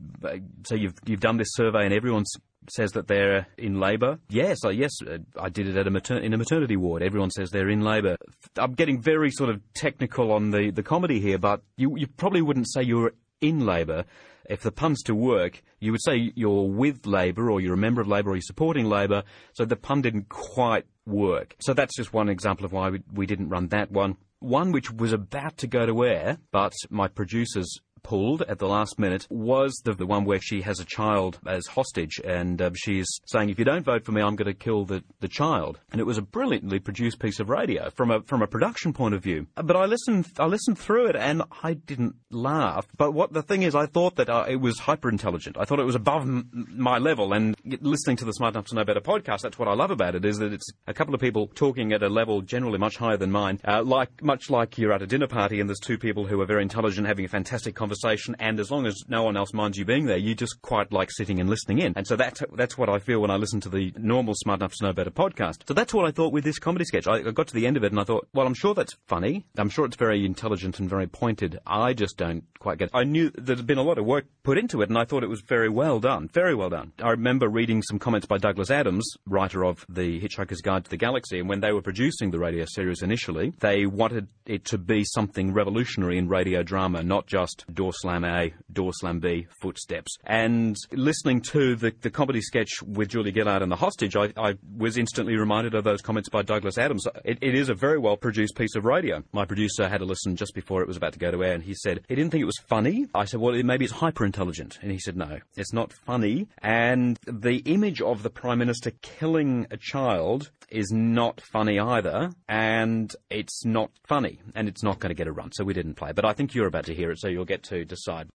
so 0.67 0.75
you've 0.75 0.95
you've 1.07 1.21
done 1.21 1.37
this 1.37 1.49
survey 1.53 1.85
and 1.85 1.93
everyone 1.93 2.23
s- 2.23 2.41
says 2.69 2.93
that 2.93 3.09
they're 3.09 3.47
in 3.57 3.81
labour. 3.81 4.19
Yes, 4.29 4.59
uh, 4.65 4.69
yes, 4.69 4.91
uh, 5.07 5.19
I 5.39 5.49
did 5.49 5.69
it 5.69 5.77
at 5.77 5.87
a 5.87 5.91
mater- 5.91 6.19
in 6.19 6.35
a 6.35 6.39
maternity 6.39 6.77
ward. 6.77 7.03
Everyone 7.03 7.31
says 7.31 7.51
they're 7.51 7.71
in 7.71 7.81
labour. 7.81 8.17
I'm 8.57 8.75
getting 8.75 9.01
very 9.01 9.31
sort 9.31 9.51
of 9.51 9.61
technical 9.75 10.33
on 10.33 10.51
the, 10.51 10.71
the 10.71 10.83
comedy 10.83 11.21
here, 11.21 11.39
but 11.39 11.63
you 11.77 11.97
you 11.97 12.07
probably 12.07 12.43
wouldn't 12.43 12.71
say 12.71 12.83
you're 12.83 13.13
in 13.41 13.65
labour. 13.67 14.05
If 14.49 14.63
the 14.63 14.73
pun's 14.73 15.03
to 15.05 15.15
work, 15.15 15.63
you 15.79 15.93
would 15.93 16.03
say 16.03 16.33
you're 16.35 16.69
with 16.69 17.07
Labour 17.07 17.51
or 17.51 17.61
you're 17.61 17.75
a 17.75 17.79
member 17.79 18.01
of 18.01 18.09
Labour 18.09 18.31
or 18.31 18.35
you're 18.35 18.43
supporting 18.43 18.87
Labour. 18.87 19.23
So 19.53 19.65
the 19.65 19.77
pun 19.77 20.03
didn't 20.03 20.29
quite 20.29 20.87
work. 21.07 21.55
So 21.61 21.73
that's 21.73 21.97
just 21.97 22.13
one 22.13 22.29
example 22.29 22.65
of 22.65 22.73
why 22.73 22.91
we, 22.91 23.03
we 23.13 23.27
didn't 23.27 23.49
run 23.49 23.69
that 23.69 23.93
one. 23.93 24.17
One 24.41 24.73
which 24.73 24.91
was 24.91 25.13
about 25.13 25.59
to 25.59 25.67
go 25.67 25.87
to 25.87 26.05
air, 26.05 26.39
but 26.51 26.73
my 26.89 27.07
producers 27.07 27.79
pulled 28.03 28.43
at 28.43 28.59
the 28.59 28.69
last 28.69 28.99
minute 28.99 29.27
was 29.31 29.81
the, 29.85 29.95
the 29.95 30.07
one 30.07 30.25
where 30.25 30.41
she 30.41 30.63
has 30.63 30.81
a 30.81 30.85
child 30.85 31.39
as 31.47 31.67
hostage 31.67 32.21
and 32.25 32.61
uh, 32.61 32.71
she's 32.75 33.09
saying 33.27 33.51
if 33.51 33.59
you 33.59 33.65
don't 33.65 33.85
vote 33.85 34.05
for 34.05 34.13
me 34.13 34.23
I'm 34.23 34.37
going 34.37 34.47
to 34.47 34.55
kill 34.55 34.85
the, 34.85 35.05
the 35.21 35.29
child. 35.29 35.79
And 35.93 36.01
it 36.01 36.05
was 36.05 36.19
a 36.19 36.23
brilliantly 36.23 36.79
produced 36.79 37.19
piece 37.19 37.41
of 37.41 37.49
radio 37.49 37.91
from 37.91 38.11
a 38.11 38.23
from 38.23 38.43
a 38.43 38.47
production 38.47 38.93
point 38.93 39.15
of 39.15 39.23
view. 39.23 39.47
But 39.55 39.77
I 39.77 39.87
listened 39.87 40.27
I 40.39 40.47
listened 40.47 40.79
through 40.79 41.07
it 41.07 41.17
and 41.17 41.43
I 41.63 41.75
didn't 41.75 42.17
laugh. 42.31 42.87
But 42.97 43.13
what 43.13 43.33
the 43.33 43.43
thing 43.43 43.63
is 43.63 43.75
I 43.75 43.87
thought 43.87 44.17
that 44.17 44.29
uh, 44.29 44.47
it 44.49 44.57
was 44.57 44.79
hyper 44.79 45.09
intelligent 45.09 45.57
I 45.59 45.65
thought 45.65 45.81
it 45.81 45.85
was 45.85 45.95
above 45.95 46.23
m- 46.23 46.49
my 46.53 46.99
level. 46.99 47.33
And 47.33 47.57
listening 47.65 48.17
to 48.19 48.25
the 48.25 48.33
Smart 48.33 48.55
Enough 48.55 48.67
to 48.69 48.75
Know 48.75 48.85
Better 48.85 49.01
podcast 49.01 49.43
that's 49.43 49.59
what 49.59 49.69
I 49.69 49.75
love 49.75 49.91
about 49.91 50.15
it 50.15 50.25
is 50.25 50.39
that 50.39 50.53
it's 50.53 50.71
a 50.87 50.95
couple 50.95 51.15
of 51.15 51.21
people 51.21 51.49
talking 51.55 51.93
at 51.93 52.03
a 52.03 52.09
level 52.09 52.43
generally 52.43 52.79
much 52.79 52.97
higher 52.97 53.17
than 53.17 53.31
mine. 53.31 53.61
Uh, 53.67 53.83
like 53.83 54.23
much 54.23 54.51
like 54.51 54.79
you're 54.79 54.93
at 54.93 55.03
a 55.03 55.07
dinner 55.07 55.27
party 55.27 55.61
and 55.61 55.69
there's 55.69 55.81
two 55.81 55.99
people 55.99 56.27
who 56.27 56.41
are 56.41 56.47
very 56.47 56.63
intelligent 56.63 57.07
having 57.07 57.25
a 57.25 57.29
fantastic 57.29 57.75
conversation 57.75 57.90
and 58.39 58.59
as 58.61 58.71
long 58.71 58.87
as 58.87 59.05
no 59.09 59.23
one 59.23 59.37
else 59.37 59.53
minds 59.53 59.79
you 59.79 59.85
being 59.85 60.07
there 60.07 60.17
you 60.17 60.35
just 60.35 60.61
quite 60.63 60.93
like 60.93 61.11
sitting 61.11 61.41
and 61.41 61.49
listening 61.49 61.79
in. 61.79 61.93
And 61.97 62.07
so 62.07 62.17
that's 62.17 62.43
that's 62.55 62.79
what 62.79 62.89
I 62.89 62.99
feel 62.99 63.21
when 63.21 63.31
I 63.31 63.37
listen 63.37 63.61
to 63.61 63.69
the 63.69 63.93
normal 63.97 64.35
Smart 64.35 64.61
Enough 64.61 64.75
to 64.75 64.87
Know 64.87 64.93
Better 64.93 65.11
podcast. 65.11 65.67
So 65.69 65.75
that's 65.75 65.93
what 65.95 66.07
I 66.07 66.11
thought 66.11 66.33
with 66.33 66.45
this 66.45 66.59
comedy 66.59 66.85
sketch. 66.85 67.07
I, 67.07 67.17
I 67.17 67.31
got 67.31 67.49
to 67.49 67.55
the 67.55 67.67
end 67.67 67.77
of 67.77 67.85
it 67.85 67.93
and 67.93 68.01
I 68.01 68.05
thought 68.05 68.29
well 68.33 68.47
I'm 68.47 68.55
sure 68.55 68.75
that's 68.75 68.97
funny. 69.07 69.47
I'm 69.57 69.69
sure 69.69 69.85
it's 69.85 69.97
very 69.97 70.25
intelligent 70.25 70.79
and 70.79 70.89
very 70.89 71.07
pointed. 71.07 71.59
I 71.67 71.93
just 71.93 72.17
don't 72.17 72.45
quite 72.59 72.79
get 72.79 72.87
it. 72.87 72.91
I 72.95 73.05
knew 73.05 73.31
there'd 73.37 73.67
been 73.67 73.79
a 73.79 73.83
lot 73.83 73.99
of 73.99 74.05
work 74.05 74.27
put 74.43 74.59
into 74.59 74.83
it 74.83 74.89
and 74.89 74.99
I 74.99 75.05
thought 75.05 75.23
it 75.23 75.29
was 75.29 75.43
very 75.43 75.69
well 75.69 76.01
done 76.01 76.29
very 76.33 76.55
well 76.55 76.71
done. 76.71 76.93
I 77.03 77.11
remember 77.11 77.49
reading 77.49 77.83
some 77.83 77.99
comments 77.99 78.27
by 78.27 78.39
Douglas 78.39 78.71
Adams 78.71 79.17
writer 79.27 79.65
of 79.65 79.85
the 79.89 80.21
Hitchhiker's 80.21 80.61
Guide 80.61 80.85
to 80.85 80.91
the 80.91 80.97
Galaxy 80.97 81.41
and 81.41 81.49
when 81.49 81.61
they 81.61 81.73
were 81.73 81.83
producing 81.83 82.31
the 82.31 82.39
radio 82.39 82.65
series 82.67 83.03
initially 83.03 83.53
they 83.61 83.87
wanted 83.87 84.29
it 84.47 84.65
to 84.67 84.79
be 84.79 85.05
something 85.05 85.53
revolutionary 85.53 86.19
in 86.19 86.29
radio 86.29 86.63
drama 86.63 87.03
not 87.03 87.27
just 87.27 87.65
door 87.81 87.95
slam 87.95 88.27
A 88.27 88.53
door 88.71 88.93
slam 88.93 89.21
B 89.21 89.47
footsteps. 89.59 90.19
And 90.25 90.77
listening 90.93 91.41
to 91.53 91.77
the, 91.77 91.95
the 92.03 92.11
comedy 92.11 92.43
sketch 92.43 92.83
with 92.83 93.09
Julia 93.09 93.33
Gillard 93.33 93.63
and 93.63 93.73
the 93.73 93.77
hostage 93.77 94.17
I, 94.17 94.35
I 94.37 94.57
was 94.77 94.99
instantly 94.99 95.35
reminded 95.35 95.75
of 95.75 95.83
those 95.83 96.03
comments 96.03 96.29
by 96.29 96.43
Douglas 96.43 96.77
Adams. 96.77 97.07
It, 97.25 97.39
it 97.41 97.55
is 97.55 97.71
a 97.71 97.75
very 97.75 97.99
well 97.99 98.19
produced 98.19 98.55
piece 98.55 98.77
of 98.77 98.85
radio. 98.85 99.23
My 99.33 99.47
producer 99.47 99.89
had 99.89 100.03
a 100.03 100.05
listen 100.05 100.37
just 100.37 100.55
before 100.55 100.83
it 100.83 100.89
was 100.89 100.99
about 100.99 101.15
to 101.15 101.19
go 101.19 101.31
to 101.31 101.43
air 101.43 101.55
and 101.55 101.63
he 101.63 101.73
said 101.73 102.05
he 102.07 102.15
didn't 102.15 102.33
think 102.33 102.43
it 102.43 102.53
was 102.53 102.59
funny. 102.69 103.07
I 103.15 103.25
said 103.25 103.41
well 103.41 103.55
maybe 103.63 103.87
it's 103.87 103.95
hyper 103.95 104.27
intelligent 104.27 104.79
and 104.83 104.93
he 104.93 104.99
said 104.99 105.17
no 105.17 105.39
it's 105.57 105.73
not 105.73 105.91
funny. 105.91 106.49
And 106.59 107.19
the 107.25 107.63
image 107.65 108.03
of 108.03 108.23
the 108.23 108.29
Prime 108.31 108.59
Minister 108.59 108.91
killing 109.01 109.67
a 109.71 109.79
child 109.79 110.51
is 110.69 110.93
not 110.93 111.41
funny 111.41 111.79
either 111.81 112.31
and 112.47 113.17
it's 113.31 113.65
not 113.65 113.91
funny 114.07 114.43
and 114.55 114.69
it's 114.69 114.83
not 114.83 114.99
going 114.99 115.09
to 115.09 115.15
get 115.15 115.29
a 115.29 115.33
run. 115.33 115.51
So 115.53 115.65
we 115.65 115.73
didn't 115.73 115.95
play. 115.95 116.13
But 116.13 116.27
I 116.27 116.35
think 116.35 116.55
you're 116.55 116.67
about 116.67 116.85
to 116.85 116.95
hear 116.95 117.11
it 117.11 117.21
so 117.21 117.29
you'll 117.29 117.47
get 117.47 117.63
to 117.71 117.85
decide 117.85 118.29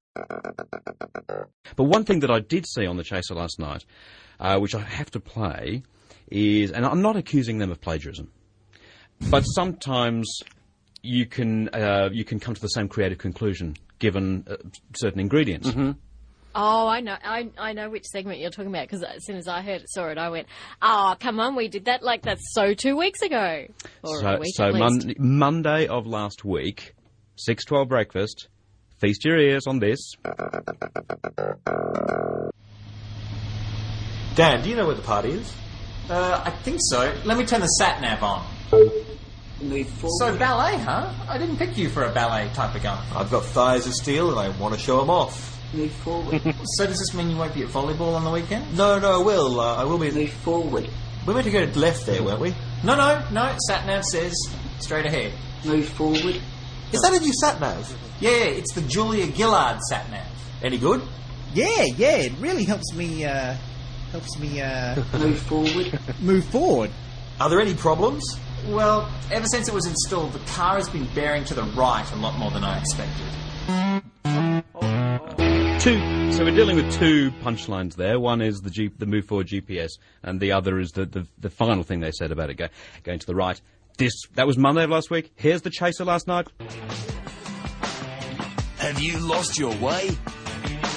but 1.76 1.84
one 1.84 2.04
thing 2.06 2.22
that 2.22 2.32
I 2.32 2.40
did 2.40 2.66
see 2.68 2.86
on 2.86 2.96
the 2.98 3.04
Chaser 3.04 3.36
last 3.36 3.60
night, 3.60 3.86
uh, 4.40 4.58
which 4.60 4.74
I 4.74 4.80
have 4.80 5.12
to 5.12 5.20
play, 5.20 5.84
is, 6.32 6.72
and 6.72 6.86
I'm 6.86 7.02
not 7.02 7.18
accusing 7.18 7.58
them 7.58 7.70
of 7.70 7.82
plagiarism, 7.82 8.32
but 9.30 9.42
sometimes 9.42 10.40
you 11.02 11.26
can 11.26 11.70
uh, 11.70 12.10
you 12.12 12.24
can 12.24 12.40
come 12.40 12.56
to 12.56 12.62
the 12.62 12.70
same 12.70 12.88
creative 12.88 13.18
conclusion 13.18 13.76
given 14.00 14.46
uh, 14.50 14.56
certain 14.96 15.20
ingredients. 15.20 15.70
Oh, 16.58 16.88
I 16.88 17.02
know. 17.02 17.18
I, 17.22 17.50
I 17.58 17.74
know 17.74 17.90
which 17.90 18.06
segment 18.06 18.40
you're 18.40 18.50
talking 18.50 18.72
about 18.72 18.88
because 18.88 19.04
as 19.04 19.26
soon 19.26 19.36
as 19.36 19.50
I 19.50 19.62
heard 19.62 19.82
it, 19.82 19.90
saw 19.90 20.08
it, 20.08 20.18
I 20.18 20.30
went, 20.30 20.48
"Oh, 20.82 21.16
come 21.20 21.42
on, 21.42 21.56
we 21.58 21.68
did 21.68 21.86
that 21.86 22.02
like 22.02 22.22
that's 22.22 22.54
so 22.54 22.74
two 22.74 22.96
weeks 22.96 23.22
ago, 23.22 23.66
or 24.02 24.18
a 24.18 24.22
So, 24.22 24.40
week 24.40 24.56
so 24.56 24.68
at 24.68 24.74
least." 24.74 25.06
Mon- 25.08 25.16
Monday 25.20 25.88
of 25.88 26.08
last 26.08 26.46
week, 26.46 26.96
six 27.36 27.66
twelve 27.66 27.90
breakfast. 27.90 28.48
Feast 29.00 29.26
your 29.26 29.38
ears 29.38 29.68
on 29.68 29.80
this. 29.80 30.14
Dan, 34.36 34.64
do 34.64 34.70
you 34.70 34.76
know 34.76 34.86
where 34.86 34.96
the 34.96 35.02
party 35.02 35.32
is? 35.32 35.54
Uh, 36.10 36.42
I 36.46 36.50
think 36.50 36.80
so. 36.82 37.14
Let 37.26 37.38
me 37.38 37.46
turn 37.46 37.62
the 37.62 37.68
sat 37.68 38.02
nav 38.02 38.24
on. 38.24 38.46
So 40.20 40.38
ballet, 40.38 40.78
huh? 40.78 41.12
I 41.28 41.38
didn't 41.38 41.58
pick 41.58 41.78
you 41.78 41.90
for 41.90 42.04
a 42.04 42.12
ballet 42.12 42.50
type 42.54 42.76
of 42.76 42.84
gun. 42.84 43.04
I've 43.16 43.32
got 43.32 43.46
thighs 43.46 43.88
of 43.88 43.94
steel 43.94 44.30
and 44.30 44.40
I 44.40 44.58
want 44.60 44.74
to 44.74 44.80
show 44.80 45.00
them 45.00 45.10
off. 45.10 45.58
Move 45.74 45.92
forward. 45.92 46.42
so 46.64 46.86
does 46.86 47.00
this 47.00 47.14
mean 47.14 47.30
you 47.30 47.38
won't 47.38 47.54
be 47.54 47.64
at 47.64 47.70
volleyball 47.70 48.16
on 48.16 48.24
the 48.24 48.32
weekend? 48.32 48.78
No, 48.78 49.00
no, 49.00 49.22
I 49.22 49.24
will. 49.24 49.60
Uh, 49.60 49.76
I 49.76 49.84
will 49.84 49.98
be. 49.98 50.12
Move 50.12 50.30
forward. 50.30 50.90
We're 51.26 51.34
meant 51.34 51.46
to 51.46 51.52
go 51.52 51.64
left 51.80 52.06
there, 52.06 52.22
weren't 52.22 52.40
we? 52.40 52.54
No, 52.84 52.96
no, 52.96 53.24
no. 53.32 53.56
Sat 53.68 53.86
nav 53.88 54.04
says 54.04 54.36
straight 54.80 55.06
ahead. 55.06 55.34
Move 55.66 55.88
forward. 55.90 56.42
Is 56.92 57.02
that 57.02 57.14
a 57.14 57.20
new 57.20 57.34
sat 57.34 57.60
nav? 57.60 57.96
Yeah, 58.20 58.30
it's 58.32 58.74
the 58.74 58.82
Julia 58.82 59.26
Gillard 59.32 59.80
sat 59.90 60.10
nav. 60.12 60.26
Any 60.64 60.78
good? 60.78 61.02
Yeah, 61.54 61.84
yeah, 61.98 62.18
it 62.18 62.34
really 62.40 62.64
helps 62.64 62.94
me, 62.94 63.26
uh, 63.26 63.56
helps 64.12 64.38
me, 64.40 64.62
uh, 64.62 64.96
Move 65.18 65.40
forward. 65.40 66.00
move 66.22 66.46
forward. 66.46 66.92
Are 67.40 67.50
there 67.50 67.60
any 67.62 67.74
problems? 67.74 68.24
Well, 68.68 69.10
ever 69.32 69.46
since 69.48 69.68
it 69.68 69.74
was 69.74 69.86
installed, 69.86 70.34
the 70.34 70.40
car 70.52 70.76
has 70.76 70.90
been 70.90 71.06
bearing 71.14 71.44
to 71.46 71.54
the 71.54 71.64
right 71.64 72.10
a 72.12 72.16
lot 72.16 72.38
more 72.40 72.52
than 72.52 72.64
I 72.64 72.80
expected. 72.80 73.26
Two. 75.80 76.32
So 76.32 76.44
we're 76.44 76.56
dealing 76.56 76.78
with 76.78 76.92
two 76.94 77.32
punchlines 77.44 77.96
there. 77.96 78.20
One 78.20 78.42
is 78.42 78.60
the 78.62 78.72
G, 78.72 78.90
the 78.98 79.06
move 79.06 79.26
forward 79.26 79.48
GPS, 79.48 79.92
and 80.24 80.40
the 80.40 80.52
other 80.52 80.80
is 80.80 80.92
the, 80.92 81.06
the, 81.06 81.28
the 81.38 81.50
final 81.50 81.84
thing 81.84 82.00
they 82.00 82.12
said 82.12 82.32
about 82.32 82.50
it 82.50 82.56
go, 82.56 82.68
going 83.04 83.20
to 83.20 83.26
the 83.28 83.36
right. 83.36 83.62
This 83.98 84.12
that 84.36 84.46
was 84.46 84.58
Monday 84.58 84.84
of 84.84 84.90
last 84.90 85.10
week. 85.10 85.32
Here's 85.36 85.62
the 85.62 85.70
chaser 85.70 86.04
last 86.04 86.28
night. 86.28 86.48
Have 88.78 89.00
you 89.00 89.18
lost 89.20 89.58
your 89.58 89.74
way? 89.78 90.10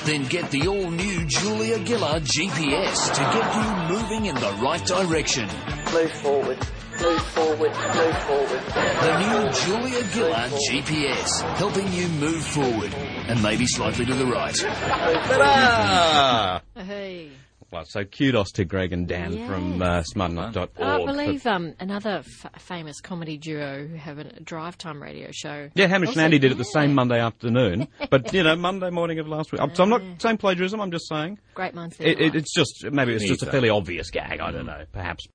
Then 0.05 0.25
get 0.25 0.51
the 0.51 0.67
all 0.67 0.91
new 0.91 1.25
Julia 1.27 1.79
Gillard 1.87 2.25
GPS 2.25 3.13
to 3.15 3.21
get 3.21 3.55
you 3.55 3.97
moving 3.97 4.25
in 4.27 4.35
the 4.35 4.51
right 4.63 4.85
direction. 4.85 5.49
Move 5.93 6.11
forward. 6.13 6.59
Move 7.01 7.23
forward. 7.27 7.71
Move 7.71 8.19
forward. 8.23 8.63
The 8.75 9.19
new 9.21 9.53
Julia 9.53 10.03
Gillard 10.11 10.51
GPS, 10.69 11.41
helping 11.57 11.93
you 11.93 12.09
move 12.09 12.43
forward 12.45 12.93
and 12.95 13.41
maybe 13.43 13.67
slightly 13.67 14.05
to 14.07 14.15
the 14.15 14.27
right. 14.27 14.57
Ta-da! 14.57 16.61
Hey. 16.83 17.31
Well, 17.71 17.85
so 17.85 18.03
kudos 18.05 18.51
to 18.53 18.65
Greg 18.65 18.95
and 18.95 19.07
Dan 19.07 19.35
Yes. 19.35 19.47
from 19.47 19.83
uh, 19.83 20.03
smartenough.org. 20.03 20.71
I 20.81 21.05
believe 21.05 21.47
um, 21.47 21.75
another 21.79 22.23
f- 22.25 22.51
famous 22.63 22.99
comedy 23.03 23.37
duo 23.37 23.87
who 23.87 23.97
have 23.97 24.19
a 24.19 24.25
drive 24.41 24.79
time 24.79 25.03
radio 25.03 25.29
show. 25.33 25.69
Yeah, 25.75 25.87
Hamish 25.87 26.09
Also- 26.09 26.21
and 26.21 26.25
Andy 26.25 26.39
did 26.39 26.53
it 26.53 26.57
the 26.57 26.65
same 26.65 26.95
Monday 26.95 27.21
afternoon, 27.21 27.89
but 28.11 28.33
you 28.33 28.43
know, 28.43 28.57
Monday 28.57 28.89
morning 28.89 29.19
of 29.19 29.29
last 29.29 29.53
week. 29.53 29.61
I'm- 29.61 29.75
So 29.75 29.83
I'm 29.83 29.91
not 29.91 30.01
saying 30.23 30.39
plagiarism. 30.39 30.81
I'm 30.81 30.91
just 30.91 31.09
saying 31.09 31.39
Great 31.55 31.75
minds 31.75 31.97
it, 32.01 32.19
it, 32.19 32.35
it's 32.35 32.55
just 32.55 32.87
maybe 32.91 33.13
it's 33.13 33.29
just 33.29 33.43
a 33.43 33.47
fairly 33.51 33.69
obvious 33.69 34.11
gag. 34.11 34.41
I 34.41 34.51
don't 34.51 34.67
know, 34.67 34.85
perhaps. 34.93 35.27